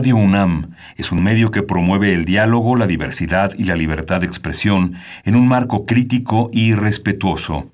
[0.00, 4.26] Radio UNAM es un medio que promueve el diálogo, la diversidad y la libertad de
[4.26, 4.94] expresión
[5.26, 7.66] en un marco crítico y respetuoso.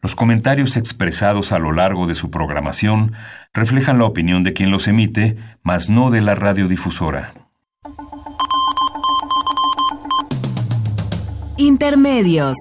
[0.00, 3.12] Los comentarios expresados a lo largo de su programación
[3.52, 7.34] reflejan la opinión de quien los emite, mas no de la radiodifusora.
[11.58, 12.56] Intermedios.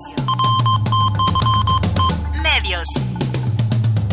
[2.43, 2.87] Medios.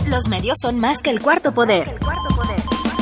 [0.09, 1.99] Los medios son más que el cuarto poder.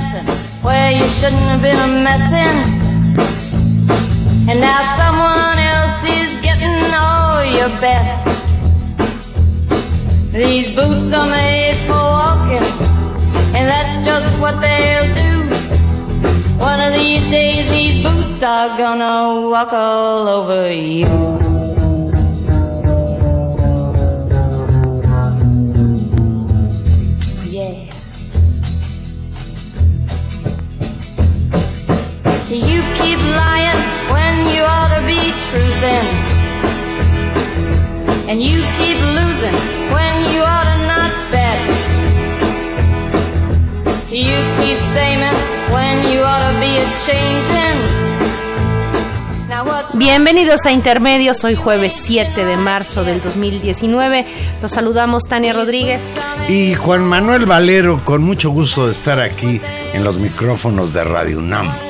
[0.00, 2.56] Been a messin' where you shouldn't have been a messin'.
[4.48, 8.26] And now someone else is getting all your best.
[10.32, 12.66] These boots are made for walking,
[13.54, 15.48] and that's just what they'll do.
[16.58, 21.49] One of these days, these boots are gonna walk all over you.
[32.50, 33.78] You keep lying
[34.10, 36.08] when you ought to be truthing.
[38.28, 39.54] And you keep losing
[39.94, 41.60] when you ought to not bet.
[44.10, 45.20] You keep saying
[49.94, 54.24] Bienvenidos a Intermedios, hoy jueves 7 de marzo del 2019.
[54.62, 56.02] Los saludamos Tania Rodríguez
[56.48, 59.60] y Juan Manuel Valero, con mucho gusto de estar aquí
[59.92, 61.89] en los micrófonos de Radio UNAM.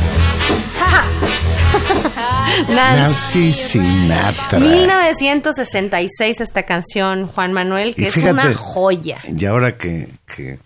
[2.69, 4.59] Nancy Sinatra.
[4.59, 9.19] 1966 esta canción, Juan Manuel, que es una joya.
[9.25, 10.59] Y ahora que, que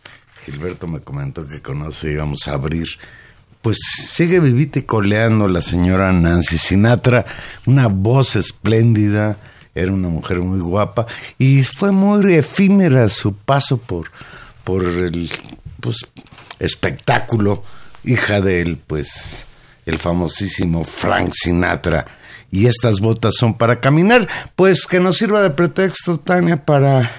[0.46, 2.88] Gilberto me comentó que conoce, íbamos a abrir
[3.66, 7.26] pues sigue vivita y coleando la señora Nancy Sinatra,
[7.66, 9.40] una voz espléndida,
[9.74, 11.08] era una mujer muy guapa
[11.40, 14.12] y fue muy efímera su paso por,
[14.64, 15.32] por el
[15.82, 16.06] pues,
[16.60, 17.64] espectáculo,
[18.04, 19.48] hija de él, pues
[19.86, 22.06] el famosísimo Frank Sinatra.
[22.52, 24.28] Y estas botas son para caminar.
[24.56, 27.12] Pues que nos sirva de pretexto, Tania, para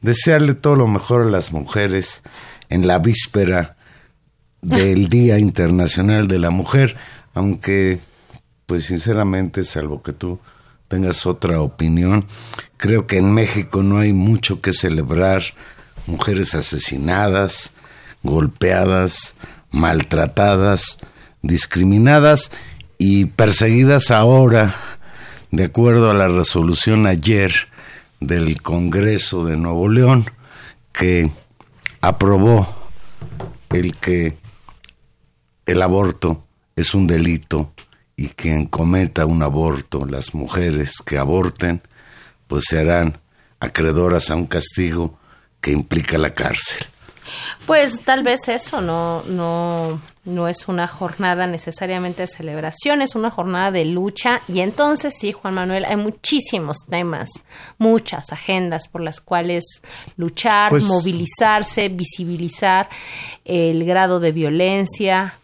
[0.00, 2.22] desearle todo lo mejor a las mujeres
[2.68, 3.76] en la víspera
[4.62, 6.96] del Día Internacional de la Mujer,
[7.34, 8.00] aunque,
[8.66, 10.38] pues sinceramente, salvo que tú
[10.88, 12.26] tengas otra opinión,
[12.76, 15.42] creo que en México no hay mucho que celebrar.
[16.06, 17.72] Mujeres asesinadas,
[18.22, 19.34] golpeadas,
[19.70, 20.98] maltratadas,
[21.46, 22.50] discriminadas
[22.98, 24.74] y perseguidas ahora,
[25.50, 27.52] de acuerdo a la resolución ayer
[28.20, 30.24] del Congreso de Nuevo León,
[30.92, 31.30] que
[32.00, 32.90] aprobó
[33.70, 34.36] el que
[35.66, 37.72] el aborto es un delito
[38.16, 41.82] y quien cometa un aborto, las mujeres que aborten,
[42.46, 43.18] pues serán
[43.60, 45.18] acreedoras a un castigo
[45.60, 46.86] que implica la cárcel.
[47.66, 53.30] Pues tal vez eso no, no, no es una jornada necesariamente de celebración, es una
[53.30, 54.42] jornada de lucha.
[54.48, 57.30] Y entonces sí, Juan Manuel, hay muchísimos temas,
[57.78, 59.64] muchas agendas por las cuales
[60.16, 62.88] luchar, pues movilizarse, visibilizar
[63.44, 65.34] el grado de violencia,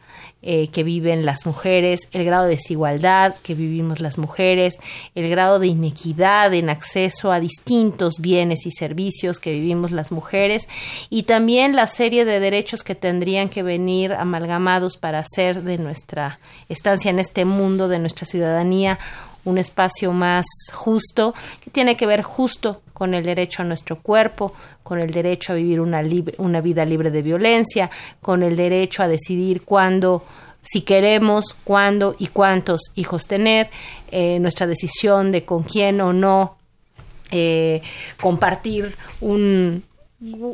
[0.42, 4.76] eh, que viven las mujeres, el grado de desigualdad que vivimos las mujeres,
[5.14, 10.68] el grado de inequidad en acceso a distintos bienes y servicios que vivimos las mujeres
[11.10, 16.38] y también la serie de derechos que tendrían que venir amalgamados para hacer de nuestra
[16.68, 18.98] estancia en este mundo, de nuestra ciudadanía,
[19.44, 24.54] un espacio más justo, que tiene que ver justo con el derecho a nuestro cuerpo,
[24.82, 26.02] con el derecho a vivir una,
[26.38, 27.90] una vida libre de violencia,
[28.20, 30.24] con el derecho a decidir cuándo
[30.62, 33.68] si queremos, cuándo y cuántos hijos tener,
[34.10, 36.56] eh, nuestra decisión de con quién o no
[37.32, 37.82] eh,
[38.20, 39.82] compartir un,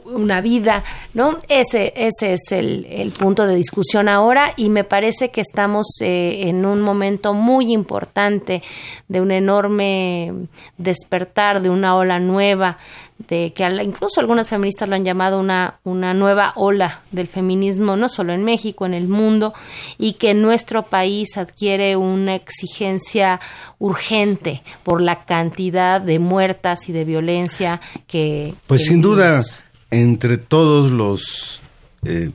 [0.04, 0.82] una vida,
[1.12, 1.36] ¿no?
[1.48, 6.64] Ese, ese es el, punto de discusión ahora y me parece que estamos eh, en
[6.64, 8.62] un momento muy importante
[9.08, 10.32] de un enorme
[10.78, 12.78] despertar, de una ola nueva,
[13.26, 18.08] de que incluso algunas feministas lo han llamado una, una nueva ola del feminismo, no
[18.08, 19.52] solo en México, en el mundo,
[19.98, 23.40] y que nuestro país adquiere una exigencia
[23.78, 28.54] urgente por la cantidad de muertas y de violencia que...
[28.66, 29.42] Pues sin duda,
[29.90, 31.60] entre todos los...
[32.04, 32.30] Eh,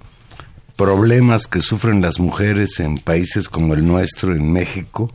[0.76, 5.14] problemas que sufren las mujeres en países como el nuestro, en México,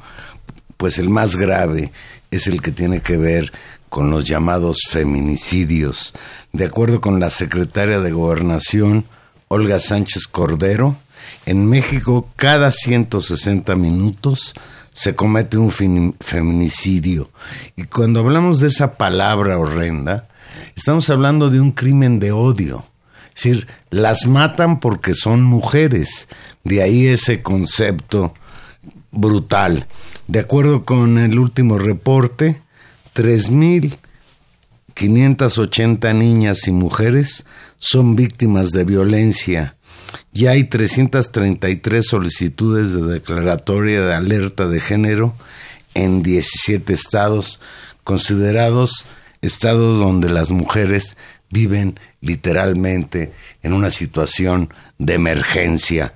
[0.76, 1.90] pues el más grave
[2.30, 3.52] es el que tiene que ver
[3.88, 6.12] con los llamados feminicidios.
[6.52, 9.04] De acuerdo con la secretaria de Gobernación,
[9.48, 10.96] Olga Sánchez Cordero,
[11.46, 14.54] en México cada 160 minutos
[14.92, 17.30] se comete un feminicidio.
[17.76, 20.28] Y cuando hablamos de esa palabra horrenda,
[20.74, 22.84] estamos hablando de un crimen de odio.
[23.28, 26.28] Es decir, las matan porque son mujeres.
[26.64, 28.34] De ahí ese concepto
[29.12, 29.86] brutal.
[30.26, 32.60] De acuerdo con el último reporte,
[33.18, 37.44] 3.580 niñas y mujeres
[37.78, 39.74] son víctimas de violencia
[40.32, 45.34] y hay 333 solicitudes de declaratoria de alerta de género
[45.94, 47.58] en 17 estados,
[48.04, 49.04] considerados
[49.42, 51.16] estados donde las mujeres
[51.50, 53.32] viven literalmente
[53.64, 56.14] en una situación de emergencia.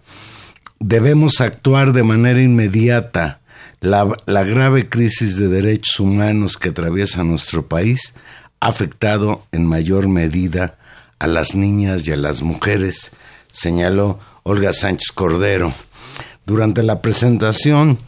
[0.78, 3.40] Debemos actuar de manera inmediata
[3.82, 8.14] la, grave crisis de derechos humanos que atraviesa nuestro país
[8.60, 10.78] ha afectado en mayor medida
[11.18, 13.10] a las niñas y a las mujeres,
[13.50, 15.72] señaló Olga Sánchez Cordero.
[16.46, 17.98] Durante la presentación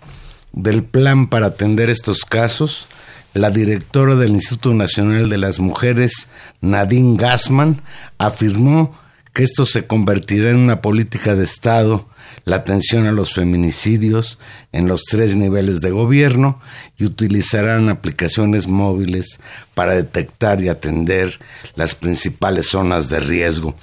[0.53, 2.87] del plan para atender estos casos,
[3.33, 6.29] la directora del Instituto Nacional de las Mujeres,
[6.61, 7.83] Nadine Gassman,
[8.19, 8.97] afirmó
[9.33, 12.09] que esto se convertirá en una política de Estado
[12.45, 14.39] la atención a los feminicidios
[14.73, 16.61] en los tres niveles de gobierno
[16.99, 19.41] y utilizarán aplicaciones móviles
[19.75, 21.39] para detectar y atender
[21.75, 23.75] las principales zonas de riesgo.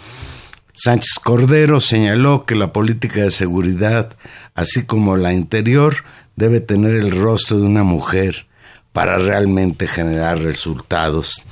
[0.74, 4.16] Sánchez Cordero señaló que la política de seguridad,
[4.56, 5.96] así como la interior,
[6.36, 8.48] debe tener el rostro de una mujer
[8.94, 11.44] para realmente generar resultados.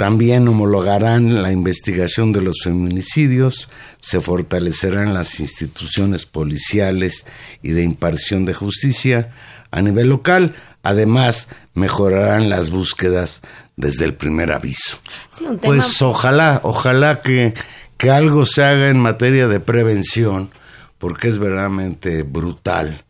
[0.00, 3.68] También homologarán la investigación de los feminicidios,
[4.00, 7.26] se fortalecerán las instituciones policiales
[7.60, 9.34] y de impartición de justicia
[9.70, 10.54] a nivel local.
[10.82, 13.42] Además, mejorarán las búsquedas
[13.76, 14.96] desde el primer aviso.
[15.60, 17.52] Pues ojalá, ojalá que,
[17.98, 20.48] que algo se haga en materia de prevención,
[20.96, 23.04] porque es verdaderamente brutal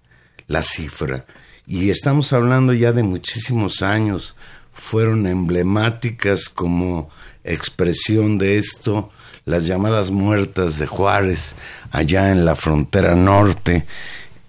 [0.49, 1.25] la cifra.
[1.69, 4.35] Y estamos hablando ya de muchísimos años
[4.73, 7.11] fueron emblemáticas como
[7.45, 9.11] expresión de esto
[9.45, 11.57] las llamadas muertas de Juárez
[11.91, 13.87] allá en la frontera norte.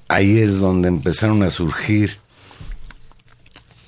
[0.07, 2.19] Ahí es donde empezaron a surgir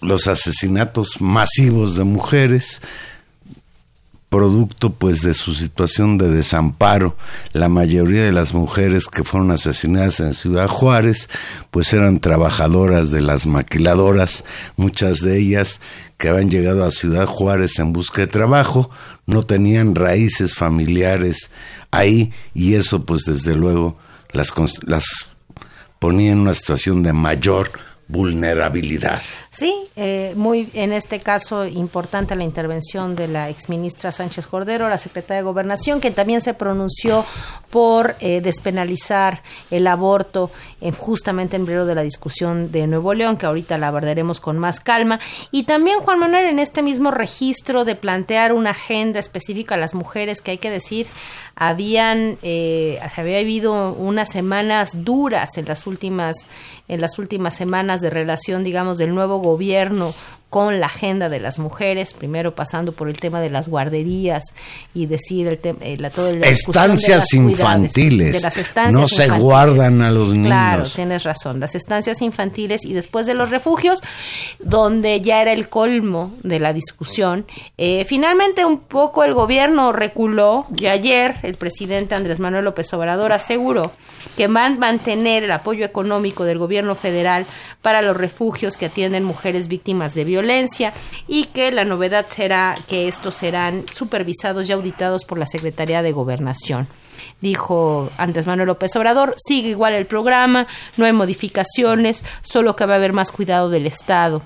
[0.02, 2.82] los asesinatos masivos de mujeres
[4.34, 7.16] producto pues de su situación de desamparo.
[7.52, 11.30] La mayoría de las mujeres que fueron asesinadas en Ciudad Juárez
[11.70, 14.44] pues eran trabajadoras de las maquiladoras,
[14.76, 15.82] muchas de ellas
[16.18, 18.90] que habían llegado a Ciudad Juárez en busca de trabajo,
[19.28, 21.52] no tenían raíces familiares
[21.92, 24.00] ahí y eso pues desde luego
[24.32, 25.06] las, las
[26.00, 27.70] ponía en una situación de mayor
[28.08, 29.22] vulnerabilidad.
[29.56, 34.98] Sí, eh, muy en este caso importante la intervención de la exministra Sánchez Cordero, la
[34.98, 37.24] secretaria de Gobernación, que también se pronunció
[37.70, 40.50] por eh, despenalizar el aborto
[40.98, 44.80] justamente en medio de la discusión de Nuevo León, que ahorita la abordaremos con más
[44.80, 45.20] calma.
[45.52, 49.94] Y también, Juan Manuel, en este mismo registro de plantear una agenda específica a las
[49.94, 51.06] mujeres, que hay que decir,
[51.56, 56.36] habían, eh, había habido unas semanas duras en las últimas,
[56.88, 60.14] en las últimas semanas de relación, digamos, del nuevo gobierno
[60.54, 64.44] con la agenda de las mujeres, primero pasando por el tema de las guarderías
[64.94, 68.48] y decir el tema, eh, todo el estancias infantiles,
[68.92, 70.50] no se guardan a los niños.
[70.50, 74.04] Claro, tienes razón, las estancias infantiles y después de los refugios,
[74.60, 77.48] donde ya era el colmo de la discusión.
[77.80, 83.32] Eh, finalmente un poco el gobierno reculó y ayer el presidente Andrés Manuel López Obrador
[83.32, 83.92] aseguró
[84.36, 87.46] que van a mantener el apoyo económico del gobierno federal
[87.82, 90.94] para los refugios que atienden mujeres víctimas de violencia
[91.28, 96.12] y que la novedad será que estos serán supervisados y auditados por la Secretaría de
[96.12, 96.88] Gobernación
[97.42, 100.66] dijo Andrés Manuel López Obrador, sigue igual el programa,
[100.98, 104.42] no hay modificaciones, solo que va a haber más cuidado del Estado.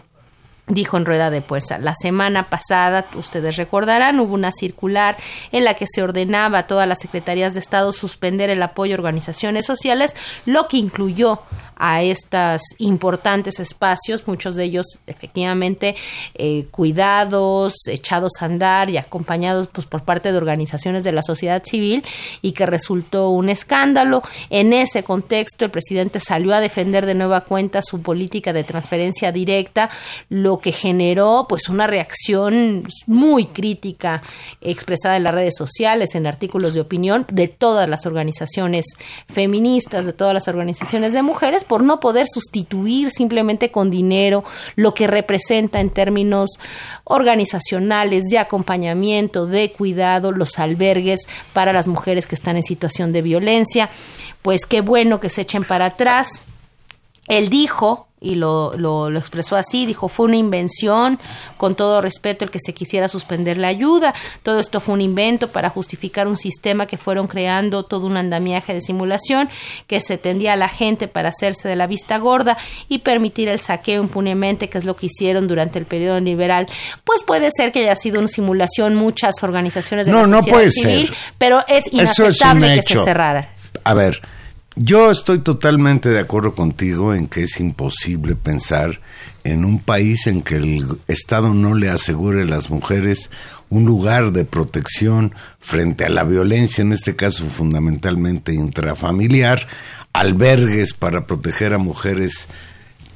[0.68, 1.78] Dijo en rueda de prensa.
[1.78, 5.18] La semana pasada, ustedes recordarán, hubo una circular
[5.52, 8.98] en la que se ordenaba a todas las secretarías de Estado suspender el apoyo a
[8.98, 11.42] organizaciones sociales, lo que incluyó
[11.78, 15.96] a estos importantes espacios, muchos de ellos efectivamente
[16.34, 21.64] eh, cuidados, echados a andar y acompañados pues, por parte de organizaciones de la sociedad
[21.64, 22.04] civil
[22.42, 24.24] y que resultó un escándalo.
[24.50, 29.32] En ese contexto, el presidente salió a defender de nueva cuenta su política de transferencia
[29.32, 29.90] directa,
[30.30, 34.22] lo que generó pues una reacción muy crítica
[34.62, 38.86] expresada en las redes sociales, en artículos de opinión de todas las organizaciones
[39.28, 44.44] feministas, de todas las organizaciones de mujeres, por no poder sustituir simplemente con dinero
[44.76, 46.52] lo que representa en términos
[47.04, 51.22] organizacionales, de acompañamiento, de cuidado, los albergues
[51.54, 53.90] para las mujeres que están en situación de violencia.
[54.42, 56.44] Pues qué bueno que se echen para atrás.
[57.28, 61.20] Él dijo y lo, lo, expresó así, dijo, fue una invención,
[61.56, 65.50] con todo respeto, el que se quisiera suspender la ayuda, todo esto fue un invento
[65.50, 69.50] para justificar un sistema que fueron creando todo un andamiaje de simulación
[69.86, 72.58] que se tendía a la gente para hacerse de la vista gorda
[72.90, 76.68] y permitir el saqueo impunemente, que es lo que hicieron durante el periodo liberal.
[77.04, 80.52] Pues puede ser que haya sido una simulación, muchas organizaciones de no, la sociedad no
[80.52, 81.18] puede civil, ser.
[81.38, 83.48] pero es inaceptable que se cerrara.
[83.84, 84.22] A ver,
[84.80, 89.02] yo estoy totalmente de acuerdo contigo en que es imposible pensar
[89.44, 93.32] en un país en que el Estado no le asegure a las mujeres
[93.70, 99.68] un lugar de protección frente a la violencia, en este caso fundamentalmente intrafamiliar,
[100.14, 102.48] albergues para proteger a mujeres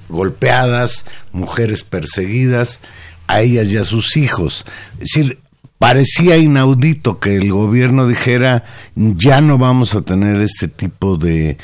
[0.09, 2.81] golpeadas, mujeres perseguidas,
[3.27, 4.65] a ellas y a sus hijos.
[4.93, 5.39] Es decir,
[5.81, 11.57] parecía inaudito que el gobierno dijera ya no vamos a tener este tipo de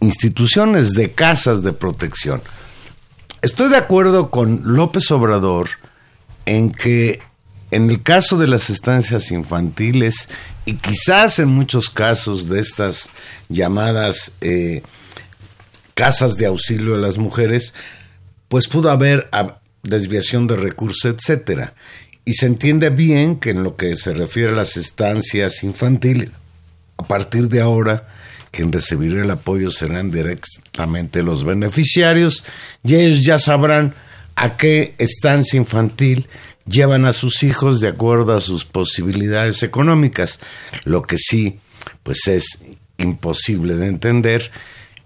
[0.00, 2.42] instituciones, de casas de protección.
[3.42, 5.68] Estoy de acuerdo con López Obrador
[6.44, 7.20] en que
[7.70, 10.28] en el caso de las estancias infantiles
[10.64, 13.10] y quizás en muchos casos de estas
[13.48, 14.82] llamadas eh,
[15.94, 17.74] casas de auxilio a las mujeres,
[18.48, 19.30] pues pudo haber
[19.84, 21.74] desviación de recursos, etcétera
[22.28, 26.32] y se entiende bien que en lo que se refiere a las estancias infantiles,
[26.98, 28.08] a partir de ahora,
[28.50, 32.44] quien recibirá el apoyo serán directamente los beneficiarios
[32.82, 33.94] y ellos ya sabrán
[34.34, 36.26] a qué estancia infantil
[36.66, 40.40] llevan a sus hijos de acuerdo a sus posibilidades económicas.
[40.84, 41.60] Lo que sí,
[42.02, 42.58] pues es
[42.98, 44.50] imposible de entender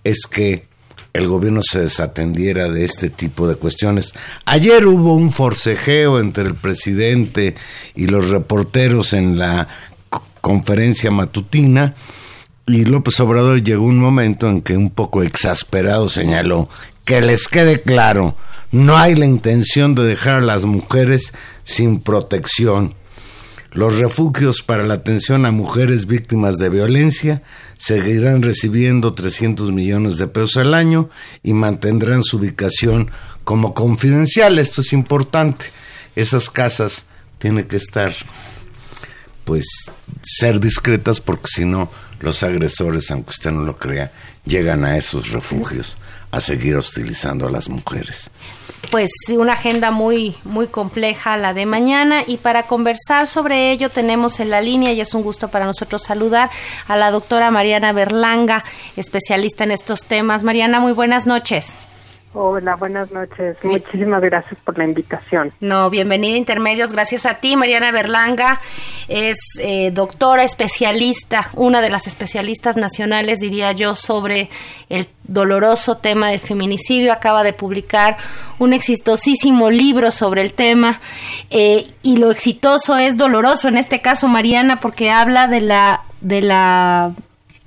[0.04, 0.69] es que
[1.12, 4.12] el gobierno se desatendiera de este tipo de cuestiones.
[4.44, 7.54] Ayer hubo un forcejeo entre el presidente
[7.94, 9.68] y los reporteros en la
[10.40, 11.94] conferencia matutina
[12.66, 16.68] y López Obrador llegó un momento en que un poco exasperado señaló
[17.04, 18.36] que les quede claro,
[18.70, 21.32] no hay la intención de dejar a las mujeres
[21.64, 22.94] sin protección.
[23.72, 27.42] Los refugios para la atención a mujeres víctimas de violencia
[27.78, 31.08] seguirán recibiendo 300 millones de pesos al año
[31.44, 33.12] y mantendrán su ubicación
[33.44, 34.58] como confidencial.
[34.58, 35.66] Esto es importante.
[36.16, 37.06] Esas casas
[37.38, 38.12] tienen que estar,
[39.44, 39.66] pues,
[40.22, 44.12] ser discretas porque si no, los agresores, aunque usted no lo crea,
[44.44, 45.96] llegan a esos refugios
[46.30, 48.30] a seguir hostilizando a las mujeres
[48.90, 54.40] pues una agenda muy muy compleja la de mañana y para conversar sobre ello tenemos
[54.40, 56.50] en la línea y es un gusto para nosotros saludar
[56.88, 58.64] a la doctora Mariana Berlanga,
[58.96, 60.44] especialista en estos temas.
[60.44, 61.72] Mariana, muy buenas noches.
[62.32, 63.56] Hola, buenas noches.
[63.64, 65.52] Muchísimas gracias por la invitación.
[65.58, 66.92] No, bienvenida a Intermedios.
[66.92, 68.60] Gracias a ti, Mariana Berlanga.
[69.08, 74.48] Es eh, doctora especialista, una de las especialistas nacionales, diría yo, sobre
[74.88, 77.12] el doloroso tema del feminicidio.
[77.12, 78.16] Acaba de publicar
[78.60, 81.00] un exitosísimo libro sobre el tema.
[81.50, 86.42] Eh, y lo exitoso es doloroso en este caso, Mariana, porque habla de la de
[86.42, 87.12] la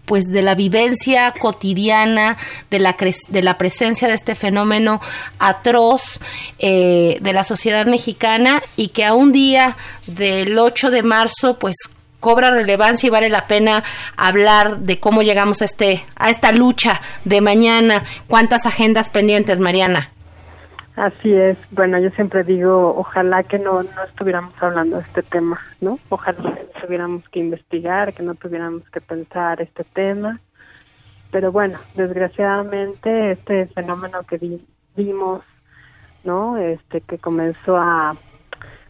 [0.05, 2.37] pues de la vivencia cotidiana,
[2.69, 2.95] de la,
[3.29, 4.99] de la presencia de este fenómeno
[5.39, 6.19] atroz
[6.59, 11.75] eh, de la sociedad mexicana y que a un día del 8 de marzo pues
[12.19, 13.83] cobra relevancia y vale la pena
[14.15, 20.13] hablar de cómo llegamos a este a esta lucha de mañana, cuántas agendas pendientes, Mariana.
[20.95, 21.57] Así es.
[21.71, 25.97] Bueno, yo siempre digo, ojalá que no, no estuviéramos hablando de este tema, ¿no?
[26.09, 30.39] Ojalá que no tuviéramos que investigar, que no tuviéramos que pensar este tema.
[31.31, 34.59] Pero bueno, desgraciadamente este fenómeno que
[34.95, 35.41] vimos,
[36.23, 36.57] ¿no?
[36.57, 38.15] Este que comenzó a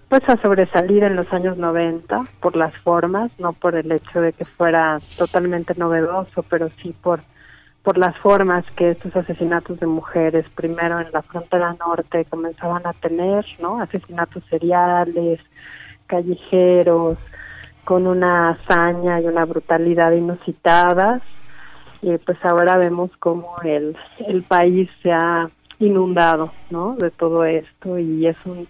[0.10, 4.32] pues a sobresalir en los años 90 por las formas, no por el hecho de
[4.34, 7.22] que fuera totalmente novedoso, pero sí por
[7.84, 12.94] por las formas que estos asesinatos de mujeres, primero en la frontera norte, comenzaban a
[12.94, 13.82] tener, ¿no?
[13.82, 15.42] Asesinatos seriales,
[16.08, 17.18] callejeros,
[17.84, 21.22] con una hazaña y una brutalidad inusitadas.
[22.02, 23.98] Y pues ahora vemos cómo el,
[24.28, 25.50] el país se ha
[25.80, 26.96] inundado, ¿no?
[26.96, 28.68] De todo esto y es un,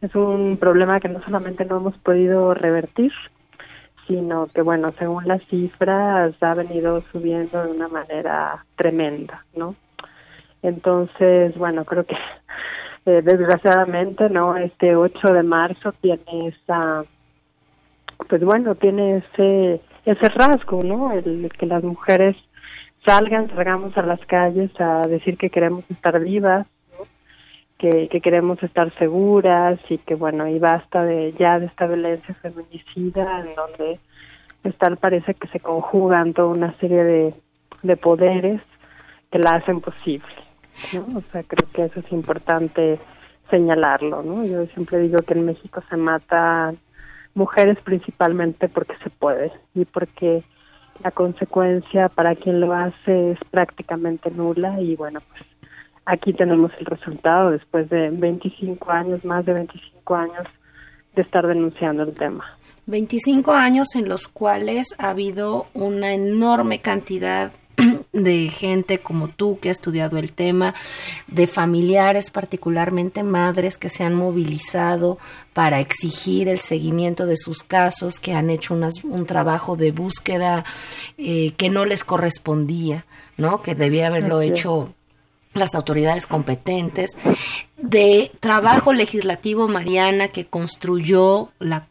[0.00, 3.12] es un problema que no solamente no hemos podido revertir,
[4.06, 9.76] sino que, bueno, según las cifras, ha venido subiendo de una manera tremenda, ¿no?
[10.62, 12.16] Entonces, bueno, creo que
[13.06, 14.56] eh, desgraciadamente, ¿no?
[14.56, 17.04] Este 8 de marzo tiene esa,
[18.28, 21.12] pues bueno, tiene ese, ese rasgo, ¿no?
[21.12, 22.36] El que las mujeres
[23.04, 26.66] salgan, salgamos a las calles a decir que queremos estar vivas,
[27.78, 33.40] que, queremos estar seguras y que bueno y basta de ya de esta violencia feminicida
[33.40, 34.00] en donde
[34.78, 37.34] tal parece que se conjugan toda una serie de,
[37.82, 38.60] de poderes
[39.30, 40.32] que la hacen posible
[40.94, 41.18] ¿no?
[41.18, 43.00] o sea creo que eso es importante
[43.50, 46.78] señalarlo no yo siempre digo que en México se matan
[47.34, 50.44] mujeres principalmente porque se puede y porque
[51.02, 55.51] la consecuencia para quien lo hace es prácticamente nula y bueno pues
[56.04, 60.46] aquí tenemos el resultado después de 25 años, más de 25 años
[61.14, 62.44] de estar denunciando el tema.
[62.86, 67.52] 25 años en los cuales ha habido una enorme cantidad
[68.12, 70.74] de gente como tú que ha estudiado el tema,
[71.28, 75.18] de familiares, particularmente madres que se han movilizado
[75.52, 80.64] para exigir el seguimiento de sus casos, que han hecho un trabajo de búsqueda
[81.18, 83.06] eh, que no les correspondía,
[83.36, 83.62] ¿no?
[83.62, 84.94] Que debía haberlo hecho
[85.54, 87.10] las autoridades competentes,
[87.76, 91.88] de trabajo legislativo, Mariana, que construyó la,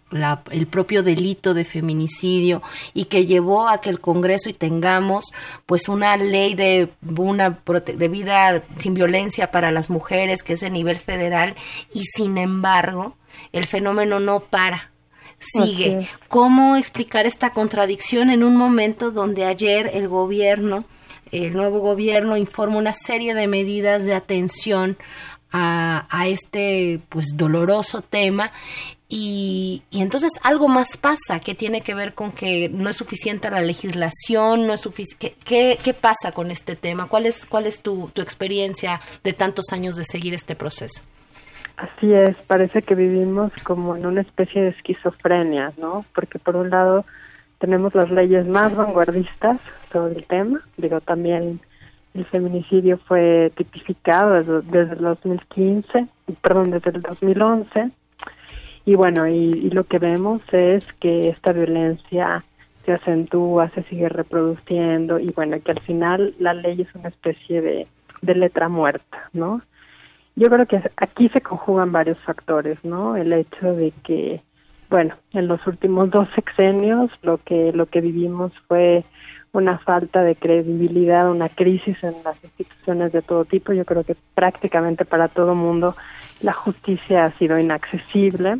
[0.49, 2.61] el propio delito de feminicidio
[2.93, 5.25] y que llevó a que el Congreso y tengamos
[5.65, 10.69] pues una ley de una de vida sin violencia para las mujeres que es de
[10.69, 11.55] nivel federal
[11.93, 13.15] y sin embargo
[13.51, 14.91] el fenómeno no para
[15.39, 16.07] sigue.
[16.27, 20.85] ¿Cómo explicar esta contradicción en un momento donde ayer el gobierno
[21.31, 24.97] el nuevo gobierno informa una serie de medidas de atención
[25.53, 28.51] a, este pues doloroso tema
[29.09, 33.51] y, y, entonces algo más pasa que tiene que ver con que no es suficiente
[33.51, 35.35] la legislación, no es suficiente.
[35.43, 37.07] ¿Qué, ¿Qué, pasa con este tema?
[37.09, 41.03] ¿Cuál es, cuál es tu, tu experiencia de tantos años de seguir este proceso?
[41.75, 46.05] Así es, parece que vivimos como en una especie de esquizofrenia, ¿no?
[46.13, 47.05] Porque por un lado
[47.61, 49.61] tenemos las leyes más vanguardistas
[49.93, 50.61] sobre el tema.
[50.77, 51.61] Digo, también
[52.15, 56.07] el feminicidio fue tipificado desde, el 2015,
[56.41, 57.91] perdón, desde el 2011.
[58.85, 62.43] Y bueno, y, lo que vemos es que esta violencia
[62.83, 67.61] se acentúa, se sigue reproduciendo y bueno, que al final la ley es una especie
[67.61, 67.87] de,
[68.23, 69.61] de letra muerta, ¿no?
[70.35, 73.15] Yo creo que aquí se conjugan varios factores, ¿no?
[73.15, 74.41] El hecho de que
[74.91, 79.05] bueno, en los últimos dos sexenios lo que lo que vivimos fue
[79.53, 83.73] una falta de credibilidad, una crisis en las instituciones de todo tipo.
[83.73, 85.95] Yo creo que prácticamente para todo mundo
[86.41, 88.57] la justicia ha sido inaccesible.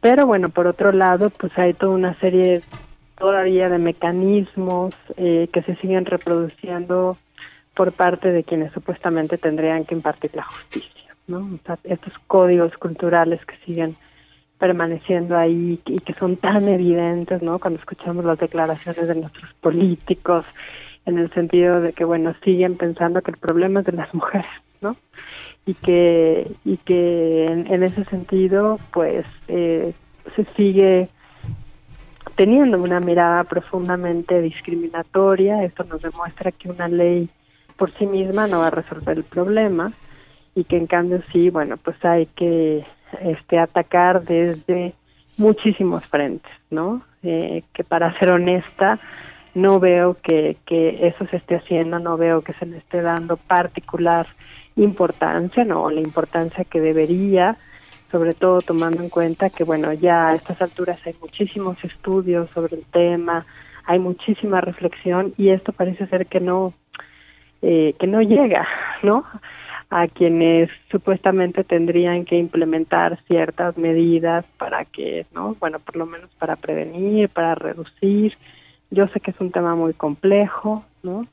[0.00, 2.60] Pero bueno, por otro lado, pues hay toda una serie
[3.16, 7.16] todavía de mecanismos eh, que se siguen reproduciendo
[7.74, 11.58] por parte de quienes supuestamente tendrían que impartir la justicia, ¿no?
[11.84, 13.96] Estos códigos culturales que siguen
[14.62, 17.58] permaneciendo ahí y que son tan evidentes, ¿no?
[17.58, 20.46] Cuando escuchamos las declaraciones de nuestros políticos,
[21.04, 24.46] en el sentido de que, bueno, siguen pensando que el problema es de las mujeres,
[24.80, 24.94] ¿no?
[25.66, 29.94] Y que, y que en, ese sentido, pues, eh,
[30.36, 31.08] se sigue
[32.36, 35.64] teniendo una mirada profundamente discriminatoria.
[35.64, 37.28] Esto nos demuestra que una ley
[37.76, 39.92] por sí misma no va a resolver el problema
[40.54, 42.84] y que en cambio sí, bueno, pues hay que
[43.20, 44.94] este, atacar desde
[45.36, 47.02] muchísimos frentes, ¿no?
[47.22, 48.98] Eh, que para ser honesta,
[49.54, 53.36] no veo que, que eso se esté haciendo, no veo que se le esté dando
[53.36, 54.26] particular
[54.76, 55.90] importancia, ¿no?
[55.90, 57.56] La importancia que debería,
[58.10, 62.76] sobre todo tomando en cuenta que, bueno, ya a estas alturas hay muchísimos estudios sobre
[62.76, 63.46] el tema,
[63.84, 66.72] hay muchísima reflexión y esto parece ser que no,
[67.60, 68.66] eh, que no llega,
[69.02, 69.24] ¿no?
[69.92, 75.54] A quienes supuestamente tendrían que implementar ciertas medidas para que, ¿no?
[75.60, 78.32] Bueno, por lo menos para prevenir, para reducir.
[78.90, 81.26] Yo sé que es un tema muy complejo, ¿no?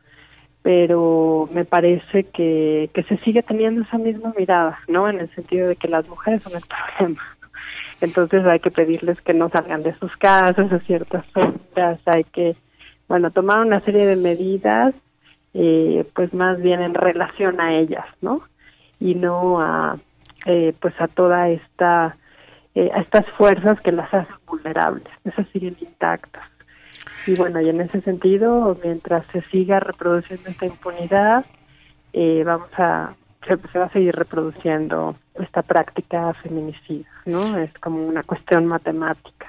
[0.61, 5.07] Pero me parece que, que se sigue teniendo esa misma mirada, ¿no?
[5.07, 6.63] En el sentido de que las mujeres son el
[6.97, 7.23] problema.
[8.01, 12.57] Entonces hay que pedirles que no salgan de sus casas a ciertas horas, hay que,
[13.07, 14.93] bueno, tomar una serie de medidas
[15.53, 18.43] eh, pues más bien en relación a ellas, ¿no?
[18.99, 19.97] Y no a,
[20.45, 22.17] eh, pues a toda esta,
[22.75, 26.43] eh, a estas fuerzas que las hacen vulnerables, esas siguen intactas.
[27.27, 31.45] Y bueno, y en ese sentido, mientras se siga reproduciendo esta impunidad,
[32.13, 33.13] eh, vamos a
[33.47, 37.57] se, se, va a seguir reproduciendo esta práctica feminicida, ¿no?
[37.57, 39.47] Es como una cuestión matemática.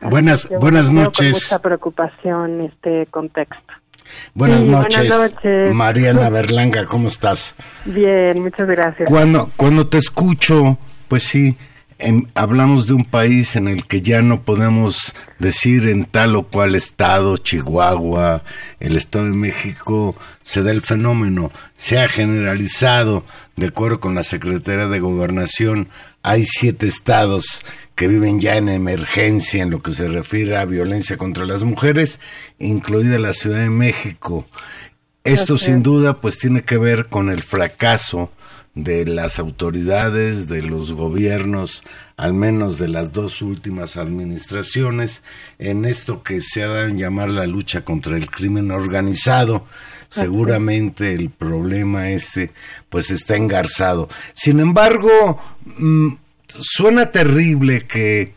[0.00, 1.32] Buenas, buenas noches.
[1.32, 3.74] Con mucha preocupación este contexto.
[4.34, 5.74] Buenas, Sí, noches, buenas noches.
[5.74, 7.54] Mariana Berlanga, ¿cómo estás?
[7.84, 9.08] Bien, muchas gracias.
[9.08, 11.56] Cuando, cuando te escucho, pues sí,
[11.98, 16.44] em, hablamos de un país en el que ya no podemos decir en tal o
[16.44, 18.42] cual estado, Chihuahua,
[18.80, 23.24] el Estado de México, se da el fenómeno, se ha generalizado,
[23.56, 25.88] de acuerdo con la Secretaría de Gobernación,
[26.22, 31.16] hay siete estados que viven ya en emergencia en lo que se refiere a violencia
[31.16, 32.20] contra las mujeres,
[32.58, 34.46] incluida la Ciudad de México.
[35.24, 38.30] Esto sin duda pues tiene que ver con el fracaso
[38.74, 41.82] de las autoridades, de los gobiernos,
[42.16, 45.22] al menos de las dos últimas administraciones,
[45.58, 49.66] en esto que se ha dado en llamar la lucha contra el crimen organizado.
[50.12, 52.52] Seguramente el problema este
[52.90, 54.10] pues está engarzado.
[54.34, 55.40] Sin embargo,
[55.78, 56.08] mm,
[56.48, 58.34] suena terrible que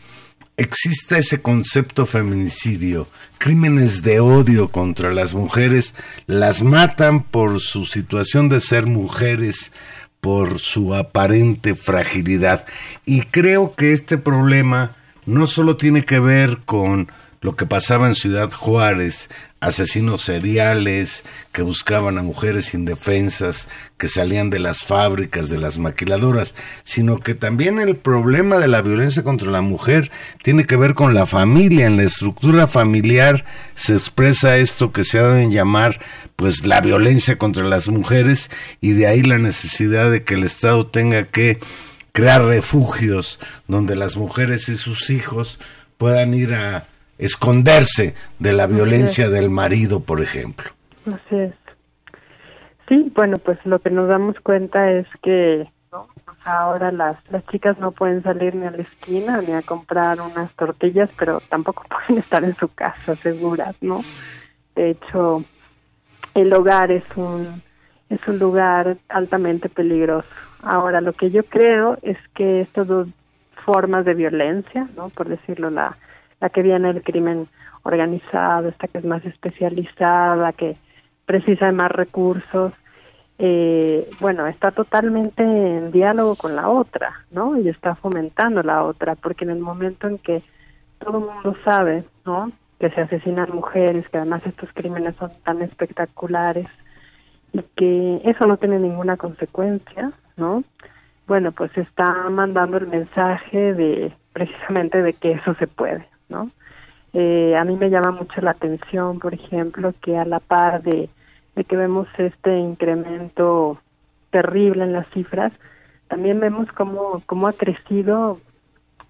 [0.55, 3.09] exista ese concepto feminicidio,
[3.39, 5.95] crímenes de odio contra las mujeres,
[6.27, 9.73] las matan por su situación de ser mujeres,
[10.21, 12.65] por su aparente fragilidad.
[13.05, 17.11] Y creo que este problema no solo tiene que ver con
[17.41, 19.29] lo que pasaba en Ciudad Juárez,
[19.65, 26.53] asesinos seriales que buscaban a mujeres indefensas, que salían de las fábricas, de las maquiladoras,
[26.83, 30.11] sino que también el problema de la violencia contra la mujer
[30.43, 31.87] tiene que ver con la familia.
[31.87, 35.99] En la estructura familiar se expresa esto que se ha dado en llamar
[36.35, 38.51] pues la violencia contra las mujeres
[38.81, 41.57] y de ahí la necesidad de que el Estado tenga que
[42.11, 45.59] crear refugios donde las mujeres y sus hijos
[45.97, 50.65] puedan ir a esconderse de la violencia del marido, por ejemplo.
[51.05, 51.53] Así es.
[52.87, 56.07] Sí, bueno, pues lo que nos damos cuenta es que ¿no?
[56.43, 60.53] Ahora las, las chicas no pueden salir ni a la esquina ni a comprar unas
[60.53, 64.01] tortillas, pero tampoco pueden estar en su casa seguras, ¿no?
[64.75, 65.43] De hecho,
[66.33, 67.63] el hogar es un
[68.09, 70.27] es un lugar altamente peligroso.
[70.61, 73.07] Ahora, lo que yo creo es que estas dos
[73.65, 75.09] formas de violencia, ¿no?
[75.09, 75.97] Por decirlo, la,
[76.49, 77.47] que viene del crimen
[77.83, 80.77] organizado, esta que es más especializada, que
[81.25, 82.73] precisa de más recursos,
[83.37, 87.57] eh, bueno, está totalmente en diálogo con la otra, ¿no?
[87.59, 90.41] Y está fomentando la otra, porque en el momento en que
[90.99, 92.51] todo el mundo sabe, ¿no?
[92.79, 96.67] Que se asesinan mujeres, que además estos crímenes son tan espectaculares
[97.51, 100.63] y que eso no tiene ninguna consecuencia, ¿no?
[101.27, 106.51] Bueno, pues está mandando el mensaje de precisamente de que eso se puede, ¿no?
[107.13, 111.09] Eh, a mí me llama mucho la atención, por ejemplo, que a la par de,
[111.55, 113.79] de que vemos este incremento
[114.31, 115.53] terrible en las cifras,
[116.09, 118.39] también vemos cómo, cómo ha crecido,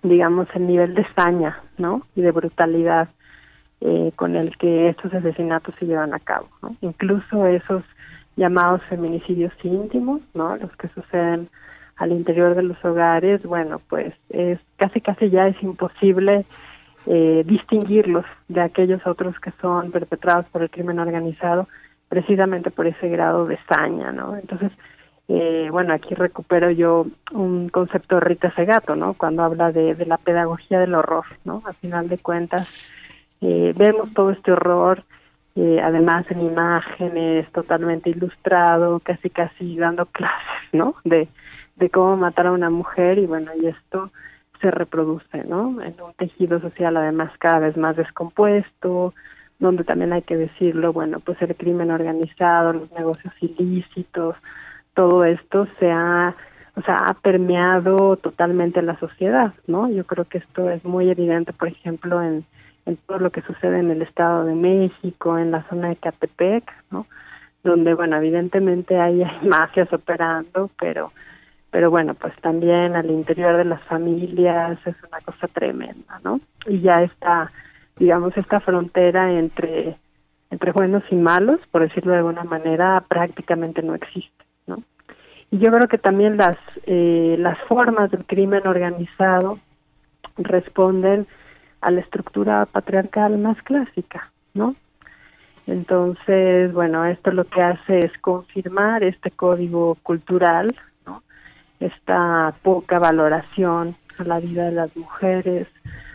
[0.04, 2.04] digamos, el nivel de saña, ¿no?
[2.16, 3.10] Y de brutalidad
[3.82, 6.76] eh, con el que estos asesinatos se llevan a cabo, ¿no?
[6.82, 7.84] Incluso esos
[8.36, 10.56] llamados feminicidios íntimos, ¿no?
[10.58, 11.50] Los que suceden
[11.96, 16.46] al interior de los hogares, bueno, pues es casi casi ya es imposible
[17.08, 21.68] eh, distinguirlos de aquellos otros que son perpetrados por el crimen organizado
[22.10, 24.38] precisamente por ese grado de saña, ¿no?
[24.38, 24.72] Entonces,
[25.28, 29.16] eh, bueno, aquí recupero yo un concepto de Rita Segato, ¿no?
[29.16, 31.64] Cuando habla de, la pedagogía del horror, ¿no?
[31.66, 32.70] A final de cuentas,
[33.42, 35.04] eh, vemos todo este horror,
[35.56, 40.96] eh, además en imágenes, totalmente ilustrado, casi casi dando clases, ¿no?
[41.04, 41.28] De
[41.92, 44.12] cómo matar a una mujer y bueno, y esto
[44.66, 45.80] se reproduce, ¿no?
[45.80, 49.14] En un tejido social además cada vez más descompuesto,
[49.60, 54.36] donde también hay que decirlo, bueno, pues el crimen organizado, los negocios ilícitos,
[54.96, 56.36] todo esto se ha,
[56.76, 59.88] o sea, ha permeado totalmente la sociedad, ¿no?
[59.88, 62.44] Yo creo que esto es muy evidente, por ejemplo, en,
[63.06, 67.06] todo lo que sucede en el Estado de México, en la zona de Catepec, ¿no?
[67.64, 71.12] Donde, bueno, evidentemente hay, hay mafias operando, pero
[71.76, 76.40] pero bueno, pues también al interior de las familias es una cosa tremenda, ¿no?
[76.68, 77.52] Y ya está,
[77.98, 79.98] digamos, esta frontera entre,
[80.52, 84.84] entre buenos y malos, por decirlo de alguna manera, prácticamente no existe, ¿no?
[85.52, 89.60] Y yo creo que también las, eh, las formas del crimen organizado
[90.38, 91.28] responden
[91.82, 94.78] a la estructura patriarcal más clásica, ¿no?
[95.68, 100.74] Entonces, bueno, esto lo que hace es confirmar este código cultural.
[101.80, 105.68] Esta poca valoración a la vida de las mujeres,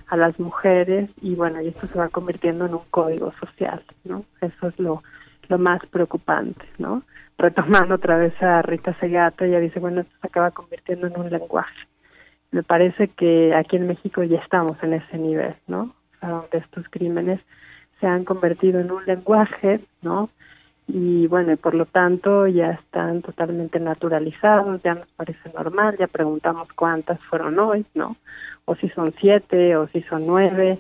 [0.09, 4.25] a las mujeres, y bueno, y esto se va convirtiendo en un código social, ¿no?
[4.40, 5.03] Eso es lo,
[5.49, 7.03] lo más preocupante, ¿no?
[7.38, 11.31] Retomando otra vez a Rita Segato, ella dice, bueno, esto se acaba convirtiendo en un
[11.31, 11.87] lenguaje.
[12.51, 15.83] Me parece que aquí en México ya estamos en ese nivel, ¿no?
[15.83, 17.40] O sea, donde estos crímenes
[18.01, 20.31] se han convertido en un lenguaje, ¿no?
[20.92, 26.09] Y bueno, y por lo tanto ya están totalmente naturalizados, ya nos parece normal, ya
[26.09, 28.16] preguntamos cuántas fueron hoy, ¿no?
[28.64, 30.79] O si son siete, o si son nueve.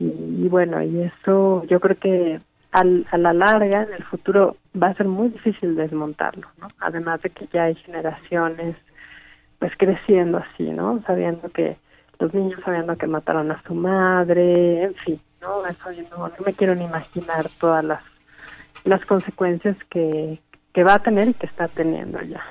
[0.00, 2.40] Y, bueno, y eso yo creo que
[2.72, 6.68] al, a la larga, en el futuro, va a ser muy difícil desmontarlo, ¿no?
[6.80, 8.76] Además de que ya hay generaciones
[9.58, 11.02] pues creciendo así, ¿no?
[11.06, 11.76] Sabiendo que
[12.18, 15.66] los niños sabiendo que mataron a su madre, en fin, ¿no?
[15.66, 18.02] Eso yo no, me quiero ni imaginar todas las,
[18.84, 20.40] las consecuencias que,
[20.72, 22.42] que va a tener y que está teniendo ya.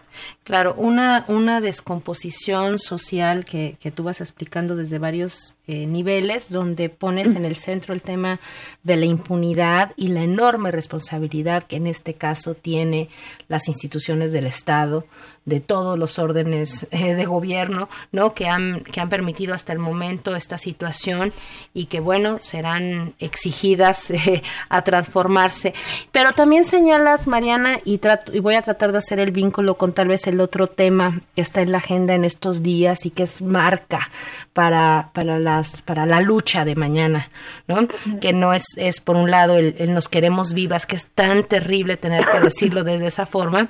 [0.48, 6.88] Claro, una, una descomposición social que, que tú vas explicando desde varios eh, niveles, donde
[6.88, 8.40] pones en el centro el tema
[8.84, 13.10] de la impunidad y la enorme responsabilidad que en este caso tiene
[13.50, 15.04] las instituciones del Estado,
[15.44, 18.34] de todos los órdenes eh, de gobierno, ¿no?
[18.34, 21.34] Que han, que han permitido hasta el momento esta situación
[21.74, 25.74] y que, bueno, serán exigidas eh, a transformarse.
[26.14, 29.92] Pero también señalas, Mariana, y, trato, y voy a tratar de hacer el vínculo con
[29.92, 33.24] tal vez el otro tema que está en la agenda en estos días y que
[33.24, 34.10] es marca
[34.54, 37.30] para, para, las, para la lucha de mañana,
[37.68, 37.88] ¿no?
[38.20, 41.44] Que no es, es por un lado el, el nos queremos vivas, que es tan
[41.44, 43.70] terrible tener que decirlo desde esa forma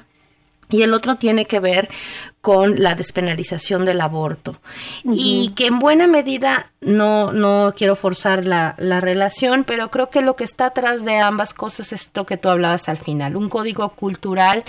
[0.70, 1.90] y el otro tiene que ver
[2.48, 4.56] con la despenalización del aborto.
[5.04, 10.22] Y que en buena medida no no quiero forzar la, la, relación pero creo que
[10.22, 13.50] lo que está atrás de ambas cosas es esto que tú hablabas al final un
[13.50, 14.64] código cultural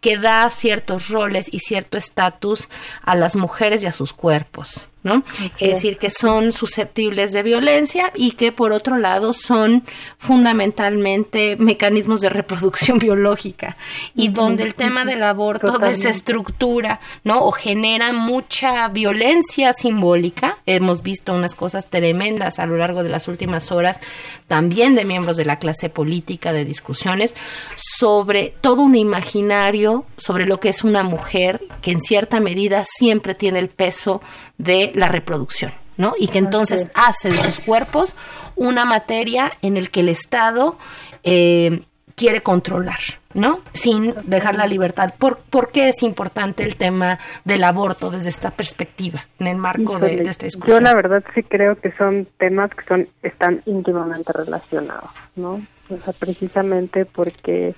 [0.00, 2.68] que da ciertos roles y cierto estatus
[3.02, 5.22] a las mujeres y a sus cuerpos ¿no?
[5.58, 9.84] Es decir, que son susceptibles de violencia y que por otro lado son
[10.18, 13.76] fundamentalmente mecanismos de reproducción biológica
[14.14, 17.44] y donde el tema del aborto desestructura, ¿no?
[17.44, 20.58] O genera mucha violencia simbólica.
[20.66, 24.00] Hemos visto unas cosas tremendas a lo largo de las últimas horas,
[24.46, 27.34] también de miembros de la clase política, de discusiones
[27.76, 33.34] sobre todo un imaginario sobre lo que es una mujer que en cierta medida siempre
[33.34, 34.20] tiene el peso
[34.58, 36.14] de la reproducción, ¿no?
[36.18, 38.16] Y que entonces hace de sus cuerpos
[38.56, 40.78] una materia en el que el Estado
[41.22, 41.82] eh,
[42.20, 42.98] quiere controlar,
[43.32, 43.60] ¿no?
[43.72, 45.14] Sin dejar la libertad.
[45.16, 49.98] ¿Por, ¿Por, qué es importante el tema del aborto desde esta perspectiva, en el marco
[49.98, 50.78] de, de, esta discusión?
[50.78, 55.62] Yo la verdad sí creo que son temas que son están íntimamente relacionados, ¿no?
[55.88, 57.74] O sea, precisamente porque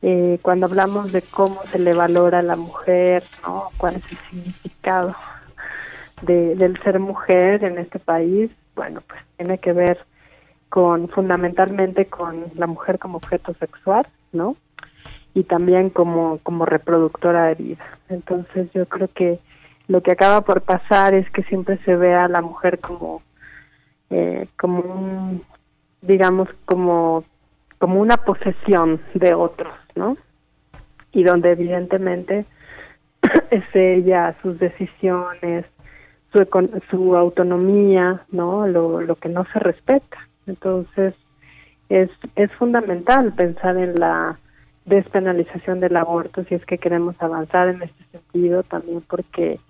[0.00, 3.68] eh, cuando hablamos de cómo se le valora a la mujer, ¿no?
[3.76, 5.14] ¿Cuál es el significado
[6.22, 8.50] de, del ser mujer en este país?
[8.74, 9.98] Bueno, pues tiene que ver
[10.68, 14.56] con fundamentalmente con la mujer como objeto sexual, ¿no?
[15.34, 17.84] Y también como como reproductora de vida.
[18.08, 19.38] Entonces yo creo que
[19.86, 23.22] lo que acaba por pasar es que siempre se ve a la mujer como
[24.10, 25.42] eh, como un
[26.02, 27.24] digamos como
[27.78, 30.16] como una posesión de otros, ¿no?
[31.12, 32.44] Y donde evidentemente
[33.50, 35.64] es ella, sus decisiones,
[36.32, 36.46] su,
[36.90, 38.66] su autonomía, ¿no?
[38.66, 40.27] Lo, lo que no se respeta.
[40.48, 41.14] Entonces,
[41.88, 44.38] es, es fundamental pensar en la
[44.84, 49.60] despenalización del aborto si es que queremos avanzar en este sentido, también porque,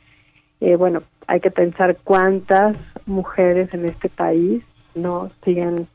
[0.60, 4.62] eh, bueno, hay que pensar cuántas mujeres en este país
[4.94, 5.88] no siguen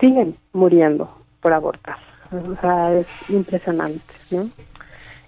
[0.00, 1.10] siguen muriendo
[1.40, 1.96] por abortar.
[2.30, 4.50] O sea, es impresionante, ¿no?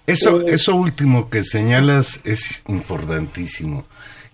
[0.05, 3.85] Eso, eh, eso último que señalas es importantísimo.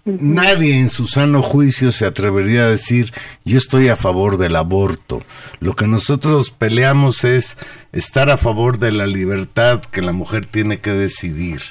[0.05, 3.11] Nadie en su sano juicio se atrevería a decir
[3.43, 5.23] yo estoy a favor del aborto.
[5.59, 7.57] Lo que nosotros peleamos es
[7.91, 11.61] estar a favor de la libertad que la mujer tiene que decidir,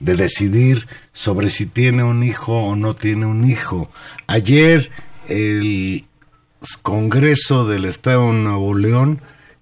[0.00, 3.90] de decidir sobre si tiene un hijo o no tiene un hijo.
[4.26, 4.90] Ayer
[5.28, 6.06] el
[6.80, 9.20] Congreso del Estado de Nuevo León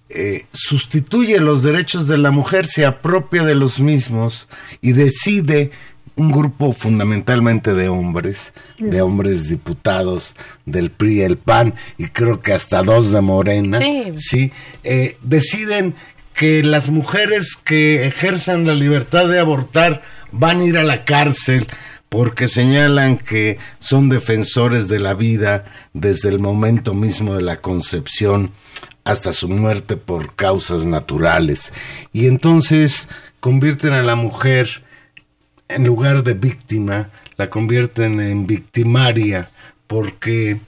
[0.09, 4.49] eh, sustituye los derechos de la mujer, se apropia de los mismos
[4.81, 5.71] y decide
[6.17, 10.35] un grupo fundamentalmente de hombres, de hombres diputados
[10.67, 13.79] del PRI, el PAN y creo que hasta dos de Morena,
[14.17, 14.53] sí,
[14.85, 15.95] eh, deciden
[16.35, 21.67] que las mujeres que ejerzan la libertad de abortar van a ir a la cárcel
[22.09, 28.53] porque señalan que son defensores de la vida desde el momento mismo de la concepción
[29.05, 31.73] hasta su muerte por causas naturales.
[32.13, 34.83] Y entonces convierten a la mujer,
[35.71, 39.51] en lugar de víctima, la convierten en victimaria
[39.87, 40.61] porque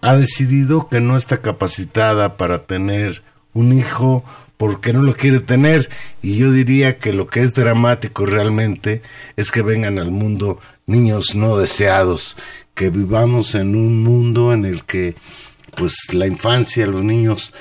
[0.00, 4.24] ha decidido que no está capacitada para tener un hijo
[4.56, 5.88] porque no lo quiere tener.
[6.22, 9.02] Y yo diría que lo que es dramático realmente
[9.36, 12.36] es que vengan al mundo niños no deseados,
[12.74, 15.16] que vivamos en un mundo en el que
[15.76, 17.52] pues la infancia, los niños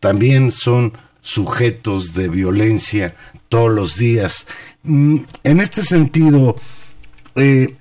[0.00, 3.14] también son sujetos de violencia
[3.52, 4.46] todos los días.
[4.82, 6.56] Mm, en este sentido,
[7.36, 7.76] eh,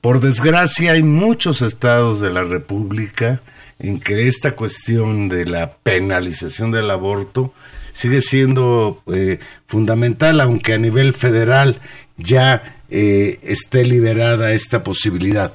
[0.00, 3.40] por desgracia hay muchos estados de la República
[3.78, 7.54] en que esta cuestión de la penalización del aborto
[7.92, 11.80] sigue siendo eh, fundamental, aunque a nivel federal
[12.16, 15.54] ya eh, esté liberada esta posibilidad.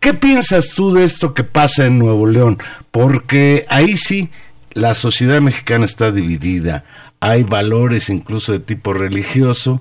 [0.00, 2.58] ¿Qué piensas tú de esto que pasa en Nuevo León?
[2.90, 4.28] Porque ahí sí
[4.72, 6.84] la sociedad mexicana está dividida.
[7.20, 9.80] Hay valores incluso de tipo religioso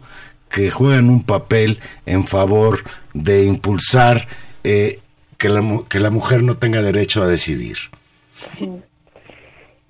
[0.49, 4.27] que juegan un papel en favor de impulsar
[4.63, 4.99] eh,
[5.37, 7.77] que, la, que la mujer no tenga derecho a decidir.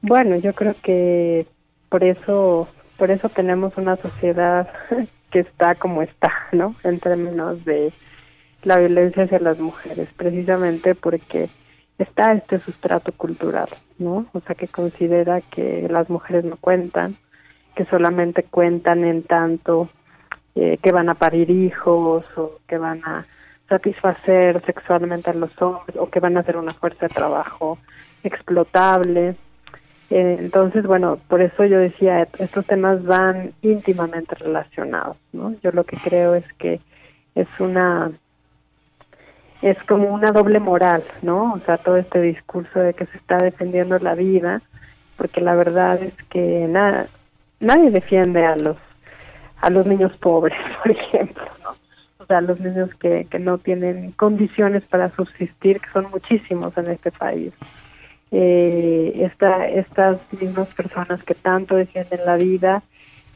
[0.02, 1.46] Bueno, yo creo que
[1.90, 4.68] por eso, por eso tenemos una sociedad
[5.32, 6.76] que está como está, ¿no?
[6.84, 7.92] En términos de
[8.64, 11.50] la violencia hacia las mujeres, precisamente porque
[11.98, 14.26] está este sustrato cultural, ¿no?
[14.34, 17.18] O sea, que considera que las mujeres no cuentan,
[17.76, 19.90] que solamente cuentan en tanto
[20.56, 23.26] eh, que van a parir hijos o que van a
[23.70, 27.78] satisfacer sexualmente a los hombres o que van a ser una fuerza de trabajo
[28.24, 29.36] explotable
[30.14, 35.56] eh, entonces, bueno, por eso yo decía, estos temas van íntimamente relacionados, ¿no?
[35.64, 36.80] Yo lo que creo es que
[37.34, 38.12] es una
[39.64, 41.54] es como una doble moral, ¿no?
[41.54, 44.62] O sea, todo este discurso de que se está defendiendo la vida,
[45.18, 47.08] porque la verdad es que nada,
[47.64, 48.78] nadie defiende a los
[49.62, 51.72] a los niños pobres, por ejemplo, ¿no?
[52.20, 56.90] O sea, los niños que, que no tienen condiciones para subsistir, que son muchísimos en
[56.90, 57.54] este país
[58.36, 62.82] eh, esta, estas mismas personas que tanto defienden la vida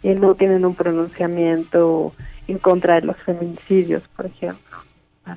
[0.02, 2.14] eh, no tienen un pronunciamiento
[2.48, 4.78] en contra de los feminicidios, por ejemplo,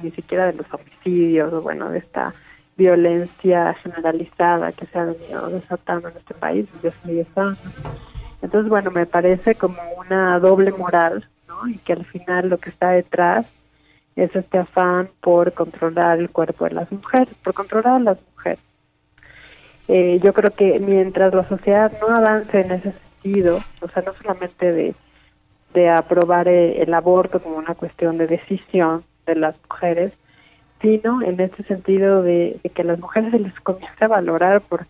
[0.03, 2.33] ni siquiera de los homicidios, o bueno, de esta
[2.79, 7.59] violencia generalizada que se ha venido desatando en este país desde hace 10 años.
[8.43, 11.69] Entonces, bueno, me parece como una doble moral, ¿no?
[11.69, 13.53] Y que al final lo que está detrás
[14.17, 18.61] es este afán por controlar el cuerpo de las mujeres, por controlar a las mujeres.
[19.89, 24.13] Eh, yo creo que mientras la sociedad no avance en ese sentido, o sea, no
[24.13, 24.95] solamente de,
[25.75, 30.13] de aprobar eh, el, aborto como una cuestión de decisión de las mujeres,
[30.81, 34.87] sino en este sentido de, que a las mujeres se les comience a valorar por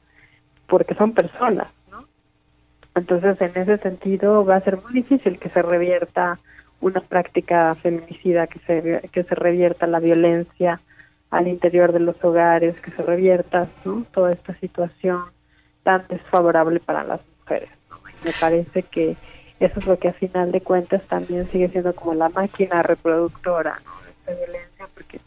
[0.66, 1.66] porque son personas.
[3.00, 6.38] Entonces, en ese sentido, va a ser muy difícil que se revierta
[6.82, 10.82] una práctica feminicida, que se, que se revierta la violencia
[11.30, 13.68] al interior de los hogares, que se revierta
[14.12, 15.22] toda esta situación
[15.82, 17.70] tan desfavorable para las mujeres.
[18.22, 19.16] me parece que
[19.60, 23.80] eso es lo que a final de cuentas también sigue siendo como la máquina reproductora
[24.04, 25.20] de esta violencia, porque,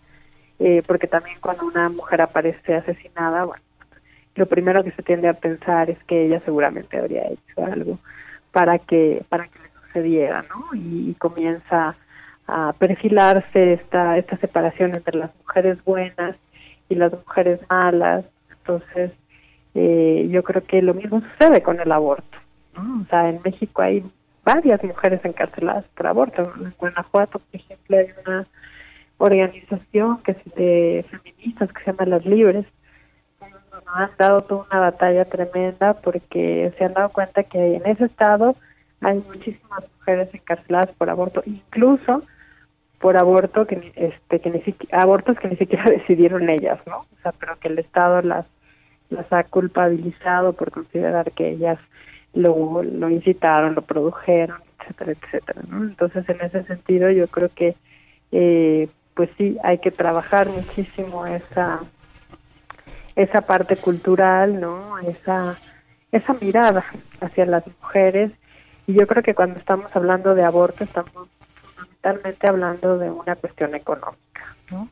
[0.59, 3.63] eh, porque también cuando una mujer aparece asesinada, bueno,
[4.35, 7.99] lo primero que se tiende a pensar es que ella seguramente habría hecho algo
[8.51, 10.75] para que para que le sucediera, ¿no?
[10.75, 11.95] y comienza
[12.47, 16.35] a perfilarse esta, esta separación entre las mujeres buenas
[16.89, 18.25] y las mujeres malas.
[18.49, 19.11] Entonces,
[19.75, 22.37] eh, yo creo que lo mismo sucede con el aborto.
[22.75, 24.03] O sea, en México hay
[24.43, 26.43] varias mujeres encarceladas por aborto.
[26.59, 28.47] En Guanajuato, por ejemplo, hay una
[29.17, 32.65] organización que es de feministas que se llama Las Libres.
[33.87, 38.55] Han dado toda una batalla tremenda porque se han dado cuenta que en ese estado
[39.01, 42.23] hay muchísimas mujeres encarceladas por aborto, incluso
[42.99, 46.99] por aborto que este que ni abortos que ni siquiera decidieron ellas, ¿no?
[46.99, 48.45] O sea, pero que el Estado las
[49.09, 51.77] las ha culpabilizado por considerar que ellas
[52.33, 55.83] lo, lo incitaron, lo produjeron, etcétera, etcétera, ¿no?
[55.83, 57.75] Entonces, en ese sentido, yo creo que
[58.31, 61.81] eh, pues sí hay que trabajar muchísimo esa
[63.15, 64.99] esa parte cultural, ¿no?
[64.99, 65.57] Esa
[66.11, 66.85] esa mirada
[67.21, 68.31] hacia las mujeres
[68.85, 71.27] y yo creo que cuando estamos hablando de aborto estamos
[71.63, 74.89] fundamentalmente hablando de una cuestión económica, ¿no?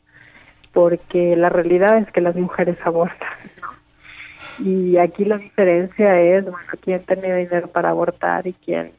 [0.74, 3.30] Porque la realidad es que las mujeres abortan,
[3.62, 4.66] ¿no?
[4.66, 8.92] Y aquí la diferencia es, bueno, quién tiene dinero para abortar y quién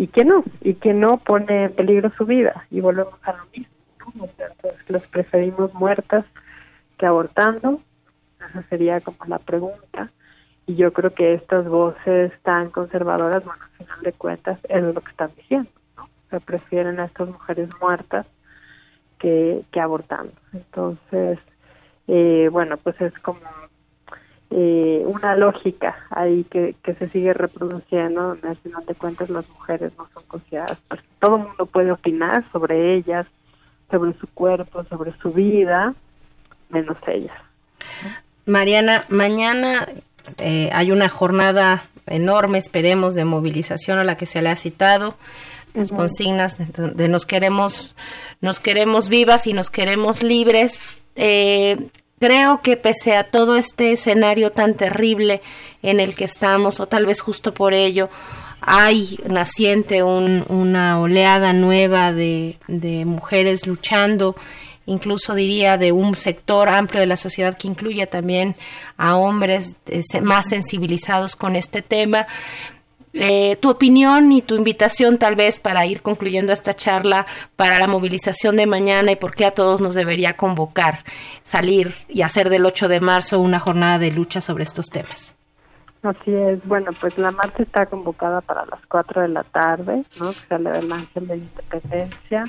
[0.00, 3.44] y quién no, y quién no pone en peligro su vida y volvemos a lo
[3.54, 4.24] mismo, ¿no?
[4.24, 6.24] entonces los preferimos muertas
[6.96, 7.82] que abortando,
[8.48, 10.10] esa sería como la pregunta
[10.66, 15.00] Y yo creo que estas voces tan conservadoras, bueno, al final de cuentas, es lo
[15.00, 16.04] que están diciendo, ¿no?
[16.04, 18.26] O sea, prefieren a estas mujeres muertas
[19.18, 20.32] que, que abortando.
[20.52, 21.38] Entonces,
[22.06, 23.40] eh, bueno, pues es como
[24.50, 29.48] eh, una lógica ahí que, que se sigue reproduciendo, donde al final de cuentas las
[29.48, 30.78] mujeres no son consideradas.
[31.20, 33.26] Todo el mundo puede opinar sobre ellas,
[33.90, 35.94] sobre su cuerpo, sobre su vida,
[36.68, 37.36] menos ellas.
[38.46, 39.88] Mariana, mañana
[40.38, 45.16] eh, hay una jornada enorme, esperemos, de movilización a la que se le ha citado.
[45.72, 47.94] Las consignas de, de, nos queremos,
[48.40, 50.80] nos queremos vivas y nos queremos libres.
[51.14, 51.76] Eh,
[52.18, 55.42] creo que pese a todo este escenario tan terrible
[55.82, 58.10] en el que estamos, o tal vez justo por ello,
[58.60, 64.36] hay naciente un, una oleada nueva de, de mujeres luchando
[64.86, 68.56] incluso diría de un sector amplio de la sociedad que incluye también
[68.96, 72.26] a hombres eh, más sensibilizados con este tema.
[73.12, 77.26] Eh, tu opinión y tu invitación tal vez para ir concluyendo esta charla
[77.56, 81.00] para la movilización de mañana y por qué a todos nos debería convocar
[81.42, 85.34] salir y hacer del 8 de marzo una jornada de lucha sobre estos temas.
[86.02, 90.30] Así es, bueno, pues la marcha está convocada para las 4 de la tarde, ¿no?
[90.30, 92.44] Que Ángel de Independencia.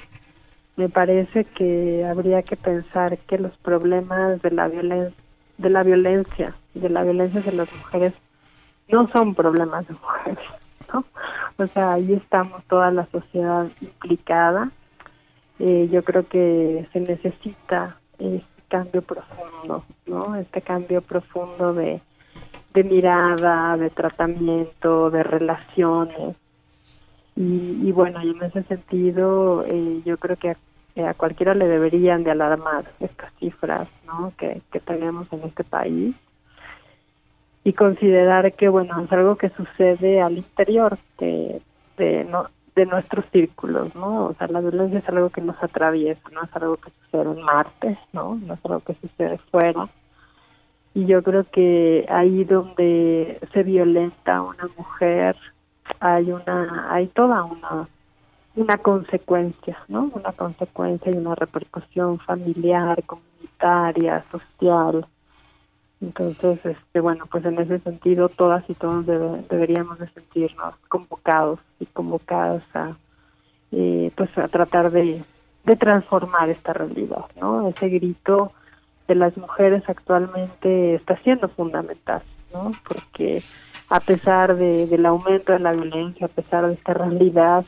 [0.81, 5.13] Me parece que habría que pensar que los problemas de la violencia,
[5.59, 8.13] de la violencia, de la violencia de las mujeres
[8.89, 10.43] no son problemas de mujeres,
[10.91, 11.05] ¿no?
[11.59, 14.71] O sea, ahí estamos toda la sociedad implicada.
[15.59, 20.35] Eh, yo creo que se necesita este cambio profundo, ¿no?
[20.35, 22.01] Este cambio profundo de
[22.73, 26.35] de mirada, de tratamiento, de relaciones.
[27.35, 30.55] Y, y bueno, y en ese sentido, eh, yo creo que
[30.97, 34.33] a, a, cualquiera le deberían de alarmar estas cifras ¿no?
[34.37, 36.15] que, que tenemos en este país
[37.63, 41.61] y considerar que, bueno, es algo que sucede al interior de,
[41.97, 44.25] de, no, de nuestros círculos, ¿no?
[44.25, 47.41] O sea, la violencia es algo que nos atraviesa, no es algo que sucede en
[47.43, 48.35] Marte, ¿no?
[48.35, 49.87] No es algo que sucede fuera
[50.93, 55.35] y yo creo que ahí donde se violenta a una mujer
[55.99, 57.87] hay una hay toda una
[58.55, 65.05] una consecuencia no una consecuencia y una repercusión familiar comunitaria social.
[66.01, 71.59] Entonces este bueno pues en ese sentido todas y todos debe, deberíamos de sentirnos convocados
[71.79, 72.95] y convocadas a
[73.71, 75.23] eh, pues a tratar de
[75.63, 78.51] de transformar esta realidad no ese grito
[79.11, 82.21] de las mujeres actualmente está siendo fundamental,
[82.53, 82.71] ¿no?
[82.87, 83.43] Porque
[83.89, 87.65] a pesar de, del aumento de la violencia, a pesar de esta realidad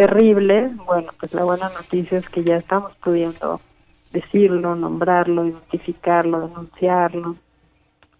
[0.00, 3.60] terrible, bueno, pues la buena noticia es que ya estamos pudiendo
[4.10, 7.36] decirlo, nombrarlo, identificarlo, denunciarlo.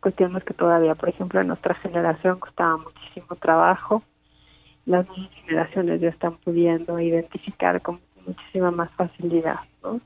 [0.03, 4.03] Cuestiones que todavía, por ejemplo, en nuestra generación costaba muchísimo trabajo.
[4.85, 10.03] Las nuevas generaciones ya están pudiendo identificar con muchísima más facilidad, ¿no?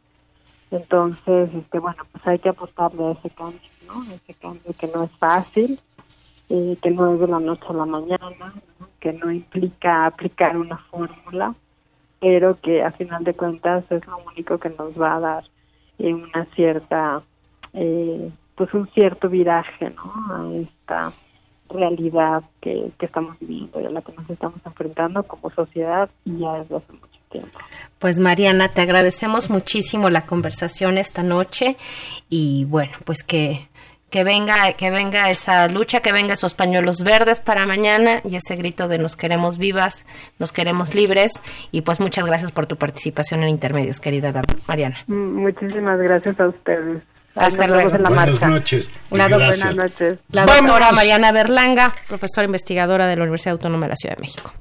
[0.71, 3.59] Entonces, este, bueno, pues hay que apostarle a ese cambio,
[3.89, 4.01] ¿no?
[4.15, 5.81] Ese cambio que no es fácil,
[6.51, 8.55] eh, que no es de la noche a la mañana,
[9.01, 11.57] que no implica aplicar una fórmula,
[12.25, 15.45] pero que a final de cuentas es lo único que nos va a dar
[15.99, 17.23] eh, una cierta,
[17.75, 20.35] eh, pues un cierto viraje, ¿no?
[20.35, 21.13] A esta
[21.69, 26.39] realidad que, que estamos viviendo y a la que nos estamos enfrentando como sociedad y
[26.39, 27.59] ya desde hace mucho tiempo.
[27.99, 31.77] Pues Mariana, te agradecemos muchísimo la conversación esta noche
[32.31, 33.69] y bueno, pues que
[34.15, 38.55] que venga, que venga esa lucha, que venga esos pañuelos verdes para mañana y ese
[38.55, 40.05] grito de nos queremos vivas,
[40.39, 41.33] nos queremos libres
[41.73, 44.33] y pues muchas gracias por tu participación en Intermedios, querida
[44.69, 44.99] Mariana.
[45.09, 47.03] Muchísimas gracias a ustedes.
[47.35, 47.93] Hasta luego.
[47.93, 48.47] En la Buenas marcha.
[48.47, 48.93] noches.
[49.11, 49.27] La.
[49.27, 50.19] Buenas noches.
[50.31, 54.55] la doctora Mariana Berlanga, profesora investigadora de la Universidad Autónoma de la Ciudad de México.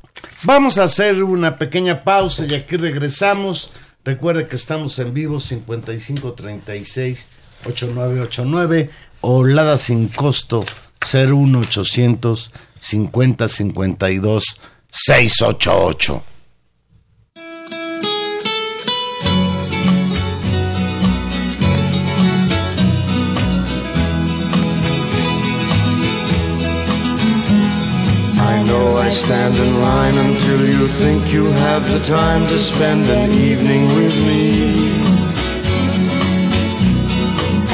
[0.45, 3.71] Vamos a hacer una pequeña pausa y aquí regresamos.
[4.03, 7.29] Recuerde que estamos en vivo 5536
[7.65, 8.89] 8989
[9.23, 10.63] o Lada sin costo
[11.01, 14.55] 01800 5052
[14.91, 16.21] 688.
[28.35, 33.07] I know I stand in line until you think you have the time to spend
[33.07, 34.82] an evening with me.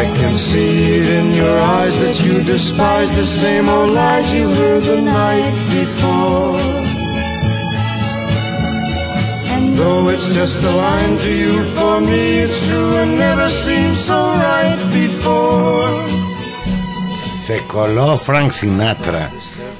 [0.00, 4.48] I can see it in your eyes that you despise the same old lies you
[4.48, 6.56] heard the night before.
[9.52, 13.98] And though it's just a line to you, for me it's true and never seemed
[13.98, 15.84] so right before.
[17.36, 19.30] Se coló Frank Sinatra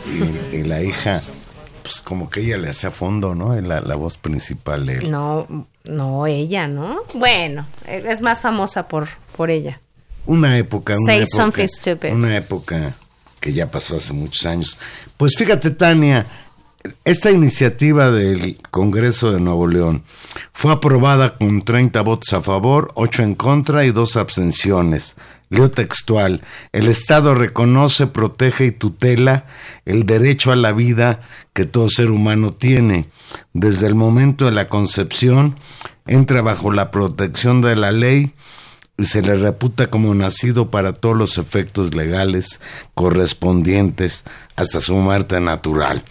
[0.04, 1.22] y, y la hija,
[1.82, 3.58] pues como que ella le hacía fondo, ¿no?
[3.58, 5.10] La, la voz principal de él.
[5.10, 5.46] No,
[5.86, 7.04] no, ella, ¿no?
[7.14, 9.80] Bueno, es más famosa por, por ella.
[10.26, 12.12] Una época, una Say época, something stupid.
[12.12, 12.94] una época
[13.40, 14.78] que ya pasó hace muchos años.
[15.16, 16.26] Pues fíjate, Tania,
[17.04, 20.02] esta iniciativa del Congreso de Nuevo León
[20.52, 25.16] fue aprobada con 30 votos a favor, 8 en contra y 2 abstenciones.
[25.48, 26.42] Leo textual,
[26.72, 29.46] el Estado reconoce, protege y tutela
[29.84, 33.08] el derecho a la vida que todo ser humano tiene.
[33.52, 35.58] Desde el momento de la concepción,
[36.06, 38.32] entra bajo la protección de la ley
[39.04, 42.60] se le reputa como nacido para todos los efectos legales
[42.94, 44.24] correspondientes
[44.56, 46.04] hasta su muerte natural.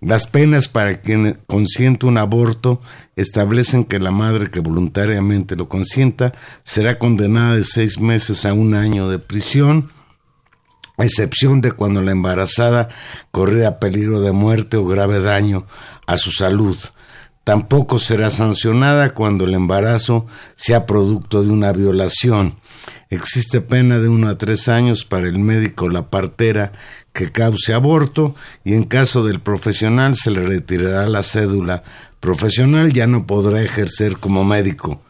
[0.00, 2.82] Las penas para quien consiente un aborto
[3.16, 8.74] establecen que la madre que voluntariamente lo consienta será condenada de seis meses a un
[8.74, 9.90] año de prisión,
[10.98, 12.90] a excepción de cuando la embarazada
[13.30, 15.66] corriera peligro de muerte o grave daño
[16.06, 16.76] a su salud.
[17.44, 20.26] Tampoco será sancionada cuando el embarazo
[20.56, 22.56] sea producto de una violación.
[23.10, 26.72] Existe pena de uno a tres años para el médico o la partera
[27.12, 28.34] que cause aborto
[28.64, 31.84] y en caso del profesional se le retirará la cédula
[32.18, 35.02] profesional, ya no podrá ejercer como médico.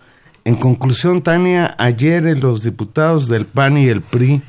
[0.44, 4.42] En conclusión, Tania, ayer los diputados del PAN y el PRI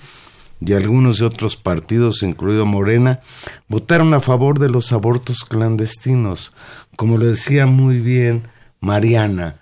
[0.60, 3.20] y algunos de otros partidos, incluido Morena,
[3.68, 6.54] votaron a favor de los abortos clandestinos.
[6.96, 8.48] Como le decía muy bien
[8.80, 9.60] Mariana,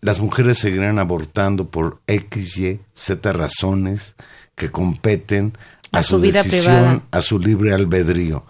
[0.00, 4.16] las mujeres seguirán abortando por X, Y, Z razones
[4.54, 5.56] que competen
[5.92, 7.02] a, A su, su vida decisión, privada.
[7.10, 8.44] a su libre albedrío.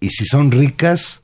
[0.00, 1.20] Y si son ricas,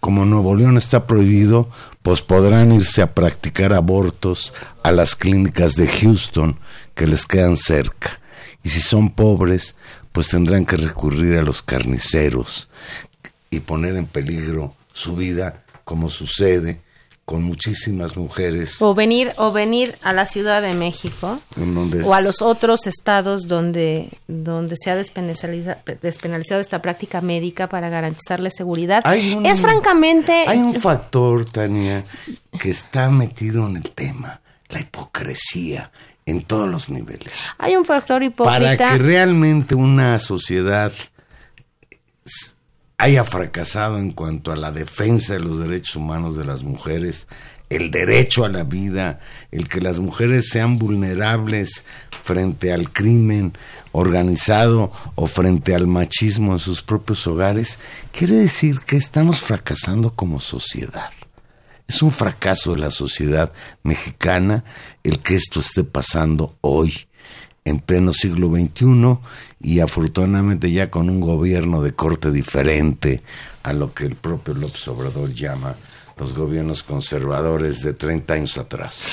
[0.00, 1.68] como Nuevo León está prohibido,
[2.02, 6.58] pues podrán irse a practicar abortos a las clínicas de Houston
[6.94, 8.17] que les quedan cerca.
[8.62, 9.76] Y si son pobres,
[10.12, 12.68] pues tendrán que recurrir a los carniceros
[13.50, 16.80] y poner en peligro su vida, como sucede
[17.24, 21.38] con muchísimas mujeres O venir, o venir a la Ciudad de México
[22.04, 27.90] o a los otros estados donde, donde se ha despenaliza- despenalizado esta práctica médica para
[27.90, 29.02] garantizarle seguridad.
[29.04, 30.44] Hay un- es francamente...
[30.48, 32.02] Hay un factor, Tania,
[32.58, 34.40] que está metido en el tema,
[34.70, 35.90] la hipocresía
[36.30, 37.32] en todos los niveles.
[37.58, 38.92] hay un factor Para hipócrita.
[38.92, 40.92] que realmente una sociedad
[42.98, 47.28] haya fracasado en cuanto a la defensa de los derechos humanos de las mujeres,
[47.70, 49.20] el derecho a la vida,
[49.52, 51.84] el que las mujeres sean vulnerables
[52.22, 53.52] frente al crimen
[53.92, 57.78] organizado o frente al machismo en sus propios hogares,
[58.12, 61.10] quiere decir que estamos fracasando como sociedad.
[61.88, 63.50] Es un fracaso de la sociedad
[63.82, 64.62] mexicana
[65.02, 67.08] el que esto esté pasando hoy,
[67.64, 69.18] en pleno siglo XXI,
[69.62, 73.22] y afortunadamente ya con un gobierno de corte diferente
[73.62, 75.76] a lo que el propio López Obrador llama
[76.18, 79.04] los gobiernos conservadores de 30 años atrás.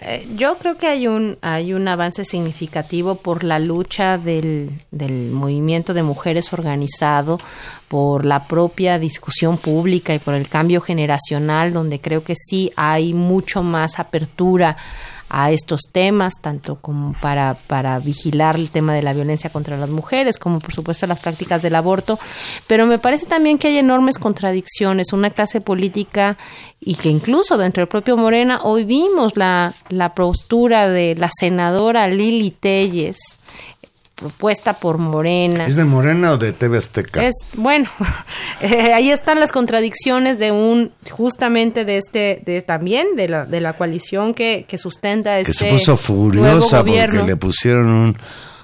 [0.00, 5.30] Eh, Yo creo que hay un hay un avance significativo por la lucha del, del
[5.30, 7.38] movimiento de mujeres organizado,
[7.88, 13.14] por la propia discusión pública y por el cambio generacional, donde creo que sí hay
[13.14, 14.76] mucho más apertura
[15.36, 19.90] a estos temas, tanto como para, para vigilar el tema de la violencia contra las
[19.90, 22.20] mujeres, como por supuesto las prácticas del aborto,
[22.68, 26.38] pero me parece también que hay enormes contradicciones, una clase política
[26.78, 32.06] y que incluso dentro del propio Morena hoy vimos la, la postura de la senadora
[32.06, 33.18] Lili Telles,
[34.14, 35.66] propuesta por Morena.
[35.66, 37.24] ¿Es de Morena o de TV Azteca?
[37.24, 37.88] Es bueno,
[38.60, 43.60] eh, ahí están las contradicciones de un justamente de este de también de la de
[43.60, 48.16] la coalición que, que sustenta que este se puso nuevo furiosa porque le pusieron un,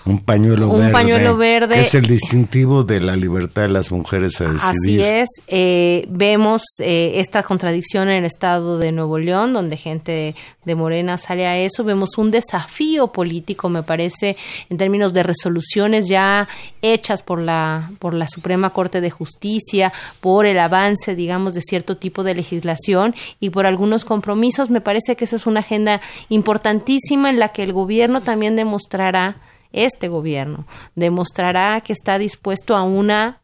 [0.04, 0.92] un pañuelo Un verde.
[0.92, 1.74] pañuelo verde.
[1.74, 5.02] Que es el distintivo de la libertad de las mujeres a decidir.
[5.02, 10.34] Así es, eh, vemos eh, esta contradicción en el estado de Nuevo León, donde gente
[10.64, 14.36] de Morena sale a eso, vemos un desafío político, me parece,
[14.68, 16.48] en términos de resoluciones ya
[16.82, 21.96] hechas por la, por la Suprema Corte de Justicia, por el avance, digamos, de cierto
[21.96, 24.70] tipo de legislación y por algunos compromisos.
[24.70, 29.36] Me parece que esa es una agenda importantísima en la que el gobierno también demostrará,
[29.72, 33.40] este gobierno, demostrará que está dispuesto a una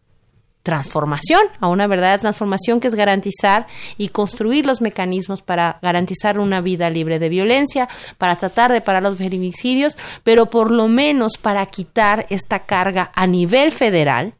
[0.66, 6.60] transformación, a una verdadera transformación que es garantizar y construir los mecanismos para garantizar una
[6.60, 11.64] vida libre de violencia, para tratar de parar los feminicidios, pero por lo menos para
[11.66, 14.34] quitar esta carga a nivel federal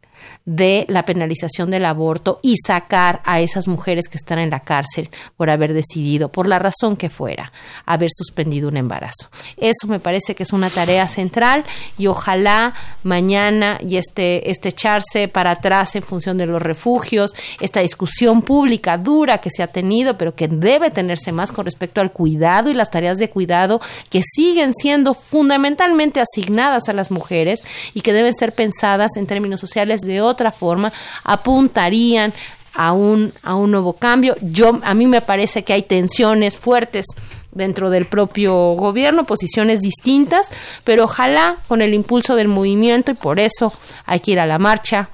[0.47, 5.11] de la penalización del aborto y sacar a esas mujeres que están en la cárcel
[5.37, 7.53] por haber decidido, por la razón que fuera,
[7.85, 9.29] haber suspendido un embarazo.
[9.57, 11.65] Eso me parece que es una tarea central
[11.99, 17.81] y ojalá mañana y este, este echarse para atrás en función de los refugios, esta
[17.81, 22.13] discusión pública dura que se ha tenido, pero que debe tenerse más con respecto al
[22.13, 23.81] cuidado y las tareas de cuidado
[24.11, 29.59] que siguen siendo fundamentalmente asignadas a las mujeres y que deben ser pensadas en términos
[29.59, 30.93] sociales de otra forma,
[31.25, 32.33] apuntarían
[32.75, 34.37] a un, a un nuevo cambio.
[34.41, 37.07] Yo, a mí me parece que hay tensiones fuertes
[37.51, 40.51] dentro del propio gobierno, posiciones distintas,
[40.85, 43.73] pero ojalá con el impulso del movimiento y por eso
[44.05, 45.09] hay que ir a la marcha,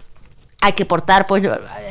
[0.60, 1.26] hay que portar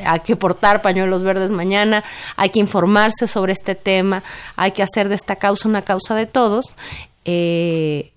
[0.06, 2.04] hay que portar pañuelos verdes mañana,
[2.36, 4.24] hay que informarse sobre este tema,
[4.58, 6.76] hay que hacer de esta causa una causa de todos.
[7.24, 8.11] Eh,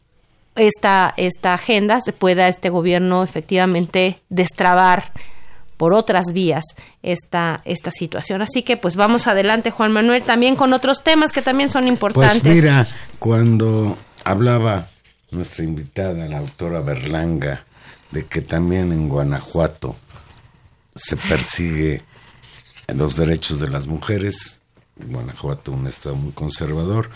[0.57, 5.13] esta, esta agenda se pueda este gobierno efectivamente destrabar
[5.77, 6.65] por otras vías
[7.03, 8.43] esta, esta situación.
[8.43, 12.43] Así que pues vamos adelante, Juan Manuel, también con otros temas que también son importantes.
[12.43, 12.87] Pues mira,
[13.19, 14.89] cuando hablaba
[15.31, 17.65] nuestra invitada, la autora Berlanga,
[18.13, 19.97] de que también en Guanajuato
[20.95, 22.03] se persigue
[22.95, 24.61] los derechos de las mujeres,
[24.97, 27.11] Guanajuato un estado muy conservador,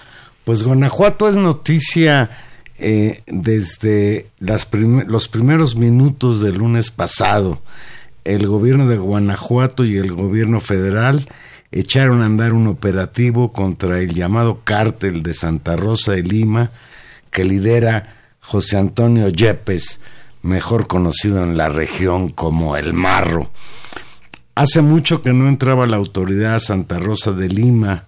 [0.45, 2.48] pues Guanajuato es noticia
[2.79, 7.61] eh, desde los primeros minutos del lunes pasado,
[8.25, 11.29] el gobierno de Guanajuato y el gobierno federal
[11.71, 16.71] echaron a andar un operativo contra el llamado cártel de Santa Rosa de Lima
[17.31, 20.01] que lidera José Antonio Yepes,
[20.43, 23.51] mejor conocido en la región como El Marro.
[24.55, 28.08] Hace mucho que no entraba la autoridad Santa Rosa de Lima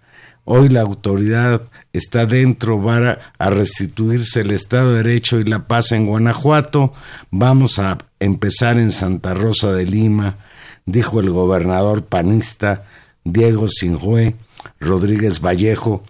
[0.52, 5.92] Hoy la autoridad está dentro, va a restituirse el Estado de Derecho y la paz
[5.92, 6.92] en Guanajuato.
[7.30, 10.38] Vamos a empezar en Santa Rosa de Lima,
[10.86, 12.84] dijo el gobernador panista
[13.22, 14.34] Diego Sinjue
[14.80, 16.02] Rodríguez Vallejo,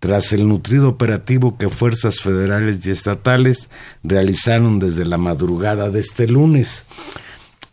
[0.00, 3.70] tras el nutrido operativo que fuerzas federales y estatales
[4.02, 6.86] realizaron desde la madrugada de este lunes.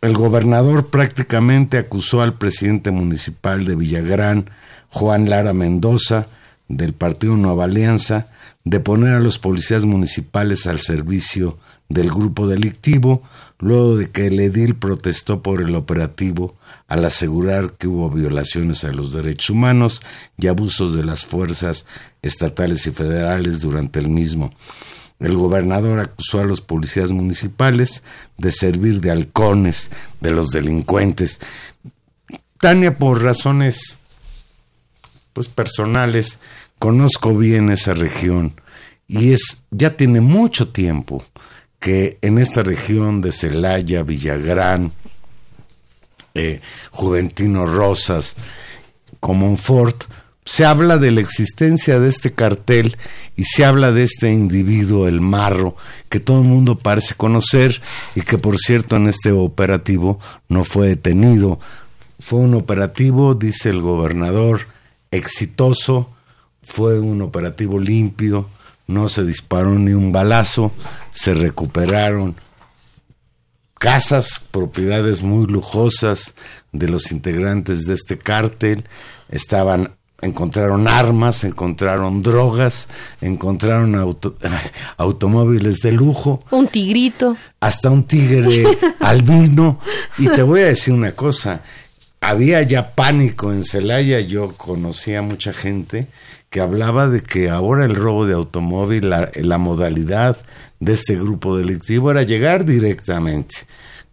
[0.00, 4.48] El gobernador prácticamente acusó al presidente municipal de Villagrán,
[4.94, 6.28] Juan Lara Mendoza,
[6.68, 8.28] del Partido Nueva Alianza,
[8.62, 13.20] de poner a los policías municipales al servicio del grupo delictivo,
[13.58, 16.54] luego de que el edil protestó por el operativo
[16.86, 20.00] al asegurar que hubo violaciones a los derechos humanos
[20.38, 21.86] y abusos de las fuerzas
[22.22, 24.52] estatales y federales durante el mismo.
[25.18, 28.04] El gobernador acusó a los policías municipales
[28.38, 29.90] de servir de halcones
[30.20, 31.40] de los delincuentes.
[32.60, 33.98] Tania, por razones
[35.34, 36.38] pues personales,
[36.78, 38.58] conozco bien esa región
[39.06, 41.22] y es ya tiene mucho tiempo
[41.78, 44.92] que en esta región de Celaya, Villagrán,
[46.32, 48.36] eh, Juventino Rosas,
[49.20, 50.04] Comonfort,
[50.46, 52.96] se habla de la existencia de este cartel
[53.36, 55.76] y se habla de este individuo, el marro,
[56.08, 57.80] que todo el mundo parece conocer
[58.14, 61.60] y que por cierto en este operativo no fue detenido.
[62.20, 64.68] Fue un operativo, dice el gobernador,
[65.14, 66.10] exitoso,
[66.62, 68.48] fue un operativo limpio,
[68.86, 70.72] no se disparó ni un balazo,
[71.10, 72.36] se recuperaron
[73.74, 76.34] casas, propiedades muy lujosas
[76.72, 78.84] de los integrantes de este cártel,
[79.28, 79.92] estaban
[80.24, 82.88] encontraron armas, encontraron drogas,
[83.20, 83.94] encontraron
[84.96, 86.42] automóviles de lujo.
[86.50, 87.36] Un tigrito.
[87.60, 88.64] Hasta un tigre
[89.00, 89.80] albino.
[90.18, 91.60] Y te voy a decir una cosa,
[92.24, 96.06] había ya pánico en Celaya, yo conocía mucha gente
[96.48, 100.38] que hablaba de que ahora el robo de automóvil, la, modalidad
[100.80, 103.56] de este grupo delictivo era llegar directamente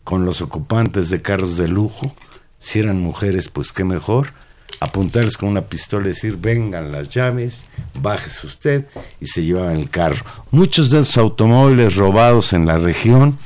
[0.03, 2.13] con los ocupantes de carros de lujo,
[2.57, 4.33] si eran mujeres, pues qué mejor,
[4.79, 7.65] apuntarles con una pistola y decir, vengan las llaves,
[8.01, 8.87] bájese usted,
[9.19, 10.25] y se llevaban el carro.
[10.49, 13.37] Muchos de esos automóviles robados en la región,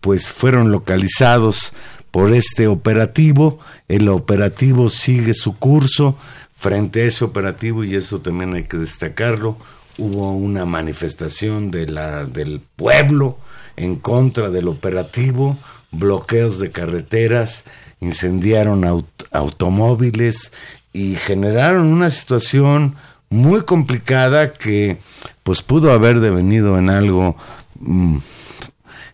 [0.00, 1.72] pues fueron localizados
[2.10, 3.58] por este operativo.
[3.88, 6.16] El operativo sigue su curso.
[6.54, 9.56] Frente a ese operativo, y esto también hay que destacarlo,
[9.96, 13.38] hubo una manifestación de la, del pueblo
[13.76, 15.56] en contra del operativo,
[15.90, 17.64] bloqueos de carreteras,
[18.00, 20.52] incendiaron automóviles
[20.92, 22.96] y generaron una situación
[23.30, 24.98] muy complicada que
[25.42, 27.36] pues pudo haber devenido en algo
[27.78, 28.18] mm,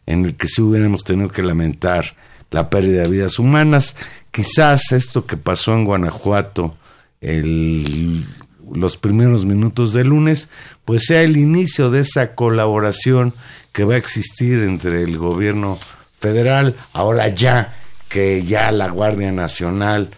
[0.07, 2.17] en el que sí hubiéramos tenido que lamentar
[2.57, 3.97] la pérdida de vidas humanas.
[4.31, 6.75] Quizás esto que pasó en Guanajuato
[7.21, 10.49] los primeros minutos del lunes,
[10.87, 13.35] pues sea el inicio de esa colaboración
[13.73, 15.79] que va a existir entre el gobierno
[16.19, 17.77] federal, ahora ya
[18.09, 20.09] que ya la Guardia Nacional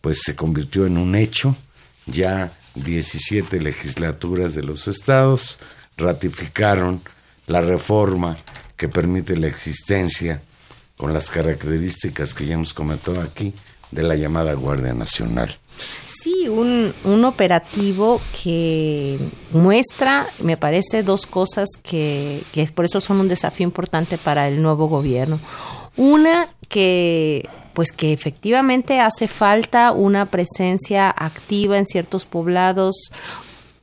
[0.00, 1.56] pues se convirtió en un hecho,
[2.06, 5.58] ya 17 legislaturas de los estados
[5.96, 7.02] ratificaron
[7.48, 8.36] la reforma
[8.76, 10.42] que permite la existencia
[10.98, 13.54] con las características que ya hemos comentado aquí
[13.90, 15.56] de la llamada Guardia Nacional.
[16.06, 19.18] Sí, un, un operativo que
[19.52, 24.60] muestra, me parece, dos cosas que, que por eso son un desafío importante para el
[24.60, 25.38] nuevo gobierno.
[25.96, 33.12] Una, que pues que efectivamente hace falta una presencia activa en ciertos poblados,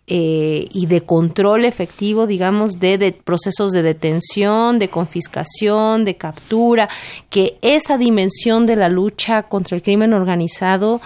[0.08, 6.90] eh, y de control efectivo, digamos, de, de, procesos de detención, de confiscación, de captura,
[7.30, 11.02] que esa dimensión de la lucha contra el crimen organizado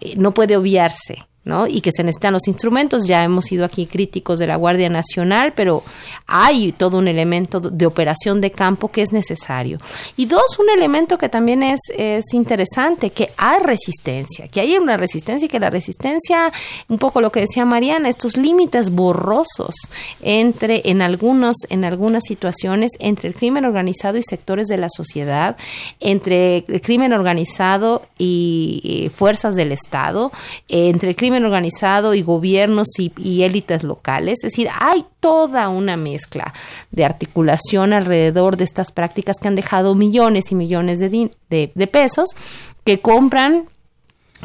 [0.00, 1.27] eh, no puede obviarse.
[1.44, 1.66] ¿No?
[1.66, 3.06] y que se necesitan los instrumentos.
[3.06, 5.82] Ya hemos sido aquí críticos de la Guardia Nacional, pero
[6.26, 9.78] hay todo un elemento de operación de campo que es necesario.
[10.16, 14.96] Y dos, un elemento que también es, es interesante, que hay resistencia, que hay una
[14.96, 16.52] resistencia y que la resistencia,
[16.88, 19.74] un poco lo que decía Mariana, estos límites borrosos
[20.22, 25.56] entre, en, algunos, en algunas situaciones, entre el crimen organizado y sectores de la sociedad,
[26.00, 30.30] entre el crimen organizado y, y fuerzas del Estado,
[30.68, 34.38] entre el crimen organizado y gobiernos y, élites locales.
[34.42, 36.52] Es decir, hay toda una mezcla
[36.90, 42.30] de articulación alrededor de estas prácticas que han dejado millones y millones de, pesos
[42.84, 43.66] que compran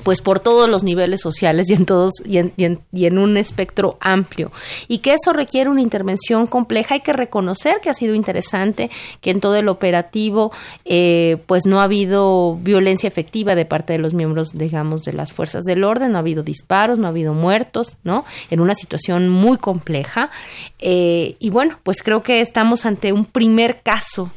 [0.02, 3.98] pues por todos los niveles sociales y en todos y en, y, en, un espectro
[4.00, 4.52] amplio.
[4.88, 6.96] Y que eso requiere una intervención compleja.
[6.96, 8.90] Hay que reconocer que ha sido interesante
[9.22, 10.52] que en todo el operativo
[10.86, 15.32] eh, pues no ha habido violencia efectiva de parte de los miembros digamos de las
[15.32, 16.12] fuerzas del orden.
[16.12, 20.32] No ha habido disparos no ha habido muertos no en una situación muy compleja.
[20.80, 24.32] Eh, y bueno pues creo que estamos ante un primer caso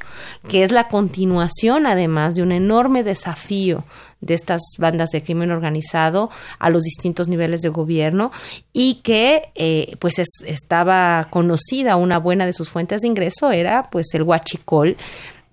[0.48, 3.84] que es la continuación además de un enorme desafío
[4.20, 8.32] de estas bandas de crimen organizado a los distintos niveles de gobierno
[8.72, 14.06] y que eh, pues estaba conocida una buena de sus fuentes de ingreso era pues
[14.14, 14.96] el huachicol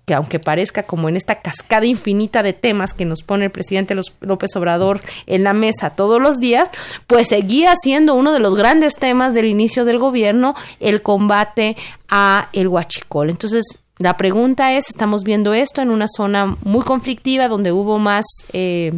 [0.04, 3.96] que aunque parezca como en esta cascada infinita de temas que nos pone el presidente
[4.20, 6.70] López Obrador en la mesa todos los días,
[7.06, 11.76] pues seguía siendo uno de los grandes temas del inicio del gobierno el combate
[12.08, 13.30] a el huachicol.
[13.30, 18.24] Entonces, la pregunta es, estamos viendo esto en una zona muy conflictiva donde hubo más...
[18.52, 18.92] Eh,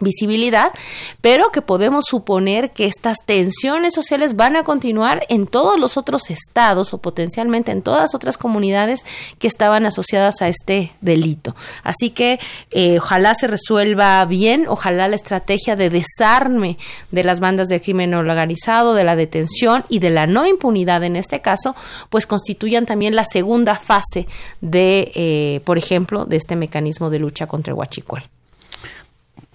[0.00, 0.72] visibilidad,
[1.20, 6.30] pero que podemos suponer que estas tensiones sociales van a continuar en todos los otros
[6.30, 9.04] estados o potencialmente en todas otras comunidades
[9.38, 11.54] que estaban asociadas a este delito.
[11.82, 12.38] Así que
[12.70, 16.78] eh, ojalá se resuelva bien, ojalá la estrategia de desarme
[17.10, 21.16] de las bandas de crimen organizado, de la detención y de la no impunidad en
[21.16, 21.74] este caso,
[22.08, 24.26] pues constituyan también la segunda fase
[24.60, 28.24] de, eh, por ejemplo, de este mecanismo de lucha contra el huachicual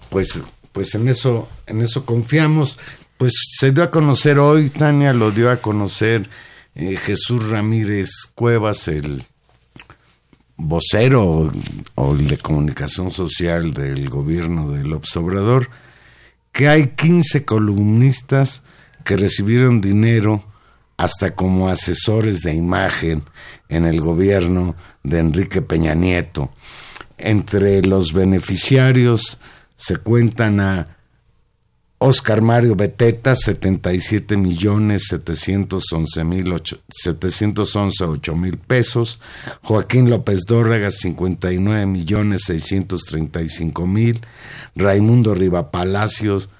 [0.08, 0.40] pues,
[0.72, 2.78] pues en eso, en eso confiamos.
[3.16, 6.28] Pues se dio a conocer hoy, Tania lo dio a conocer
[6.74, 9.24] eh, Jesús Ramírez Cuevas, el
[10.56, 11.50] vocero
[11.94, 15.70] o, de comunicación social del gobierno del Obrador,
[16.52, 18.62] que hay 15 columnistas
[19.04, 20.44] que recibieron dinero
[20.96, 23.24] hasta como asesores de imagen
[23.68, 26.50] en el gobierno de Enrique Peña Nieto.
[27.18, 29.38] Entre los beneficiarios
[29.76, 30.96] se cuentan a
[31.98, 36.54] Oscar Mario Beteta, 77 millones 711 mil
[36.90, 39.18] 711 mil pesos.
[39.62, 44.20] Joaquín López Dórraga, 59 millones 635 mil.
[44.74, 46.50] Raimundo Riva Palacios,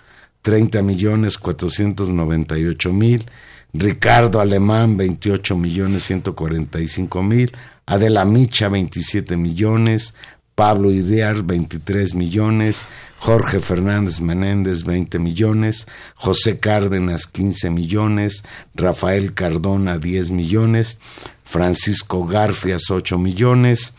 [0.41, 3.27] 30 millones 498 mil.
[3.75, 7.53] Ricardo Alemán, 28 millones 145 mil.
[7.85, 10.15] Adela Micha, 27 millones.
[10.57, 12.87] Pablo Idear, 23 millones,
[13.19, 18.43] Jorge Fernández Menéndez, 20 millones, José Cárdenas, 15 millones,
[18.75, 20.99] Rafael Cardona, 10 millones,
[21.45, 23.93] Francisco Garfias, 8 millones,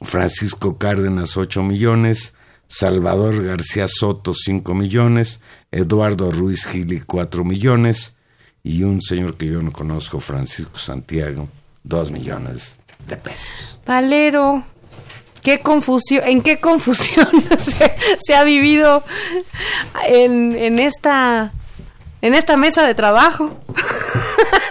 [0.00, 2.34] Francisco Cárdenas, 8 millones,
[2.68, 5.40] Salvador García Soto, 5 millones,
[5.72, 8.14] Eduardo Ruiz Gili, 4 millones,
[8.62, 11.48] y un señor que yo no conozco, Francisco Santiago,
[11.82, 12.78] 2 millones
[13.08, 13.80] de pesos.
[13.84, 14.64] Valero,
[15.42, 17.28] qué confusión, en qué confusión
[18.18, 19.02] se, ha vivido
[20.06, 21.52] en, en, esta
[22.22, 23.58] en esta mesa de trabajo.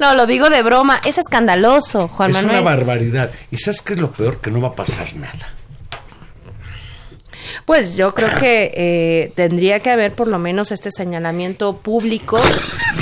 [0.00, 1.00] No, lo digo de broma.
[1.04, 2.56] Es escandaloso, Juan es Manuel.
[2.56, 3.30] una barbaridad.
[3.50, 4.38] ¿Y sabes qué es lo peor?
[4.40, 5.54] Que no va a pasar nada.
[7.64, 12.40] Pues yo creo que eh, tendría que haber por lo menos este señalamiento público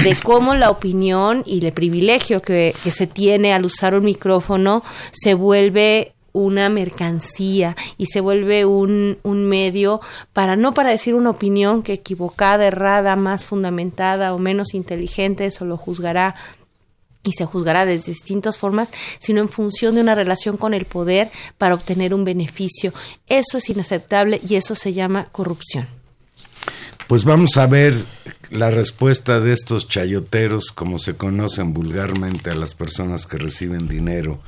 [0.03, 4.83] de cómo la opinión y el privilegio que, que se tiene al usar un micrófono
[5.13, 10.01] se vuelve una mercancía y se vuelve un, un medio
[10.35, 15.65] para no para decir una opinión que equivocada, errada, más fundamentada o menos inteligente, eso
[15.65, 16.35] lo juzgará
[17.23, 21.31] y se juzgará de distintas formas, sino en función de una relación con el poder
[21.57, 22.93] para obtener un beneficio.
[23.29, 25.89] Eso es inaceptable y eso se llama corrupción.
[27.07, 27.95] Pues vamos a ver
[28.51, 34.41] la respuesta de estos chayoteros, como se conocen vulgarmente a las personas que reciben dinero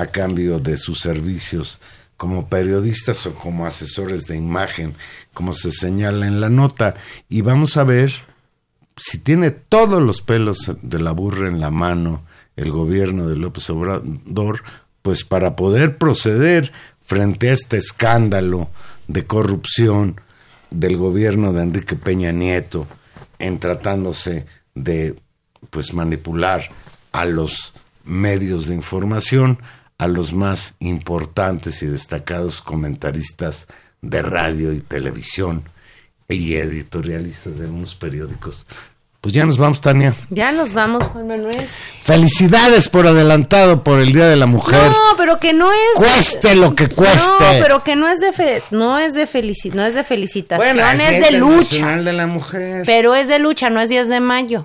[0.00, 1.78] a cambio de sus servicios
[2.16, 4.94] como periodistas o como asesores de imagen,
[5.34, 6.94] como se señala en la nota.
[7.28, 8.12] Y vamos a ver
[8.96, 12.22] si tiene todos los pelos de la burra en la mano
[12.56, 14.62] el gobierno de López Obrador,
[15.02, 16.72] pues para poder proceder
[17.02, 18.70] frente a este escándalo
[19.06, 20.20] de corrupción
[20.70, 22.86] del gobierno de Enrique Peña Nieto
[23.38, 25.16] en tratándose de
[25.70, 26.70] pues manipular
[27.12, 27.74] a los
[28.04, 29.58] medios de información,
[30.00, 33.66] a los más importantes y destacados comentaristas
[34.00, 35.68] de radio y televisión
[36.28, 38.64] y editorialistas de unos periódicos.
[39.20, 40.14] Pues ya nos vamos, Tania.
[40.30, 41.68] Ya nos vamos, Juan Manuel.
[42.02, 44.80] Felicidades por adelantado por el Día de la Mujer.
[44.90, 47.18] No, pero que no es Cueste lo que cueste.
[47.28, 50.76] No, pero que no es de fe- no es de felici no es de felicitación,
[50.76, 51.56] Bueno, es de lucha.
[51.76, 52.82] Internacional de la Mujer.
[52.86, 54.64] Pero es de lucha, no es 10 de mayo.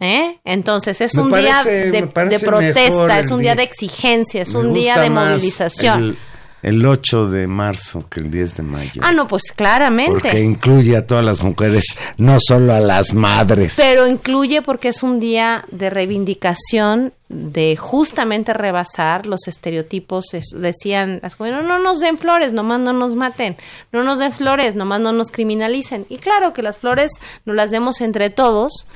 [0.00, 0.38] ¿Eh?
[0.44, 2.06] Entonces es Me un parece- día de, de
[2.40, 3.56] protesta, es un día día.
[3.56, 6.02] de exigencia, es Me un día de más movilización.
[6.02, 6.18] El,
[6.62, 9.00] el 8 de marzo que el 10 de mayo.
[9.04, 10.12] Ah, no, pues claramente.
[10.12, 11.84] Porque incluye a todas las mujeres,
[12.18, 13.74] no solo a las madres.
[13.76, 20.34] Pero incluye porque es un día de reivindicación, de justamente rebasar los estereotipos.
[20.34, 23.56] Es- decían las jóvenes, no, no nos den flores, nomás no nos maten.
[23.92, 26.06] No nos den flores, nomás no nos criminalicen.
[26.08, 27.12] Y claro que las flores
[27.44, 28.88] nos las demos entre todos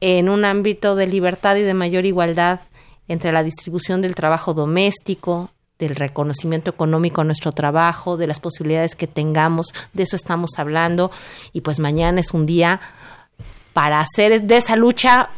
[0.00, 2.60] en un ámbito de libertad y de mayor igualdad
[3.08, 8.94] entre la distribución del trabajo doméstico, del reconocimiento económico a nuestro trabajo, de las posibilidades
[8.94, 11.10] que tengamos, de eso estamos hablando.
[11.52, 12.80] Y pues mañana es un día
[13.72, 15.30] para hacer de esa lucha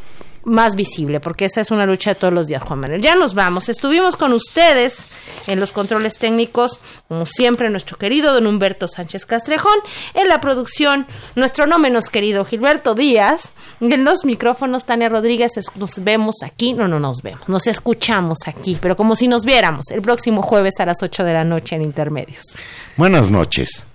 [0.45, 3.01] más visible, porque esa es una lucha de todos los días, Juan Manuel.
[3.01, 3.69] Ya nos vamos.
[3.69, 5.07] Estuvimos con ustedes
[5.47, 9.79] en los controles técnicos, como siempre, nuestro querido don Humberto Sánchez Castrejón,
[10.15, 16.03] en la producción, nuestro no menos querido Gilberto Díaz, en los micrófonos, Tania Rodríguez, nos
[16.03, 20.03] vemos aquí, no, no nos vemos, nos escuchamos aquí, pero como si nos viéramos el
[20.03, 22.57] próximo jueves a las 8 de la noche en Intermedios.
[22.97, 23.87] Buenas noches.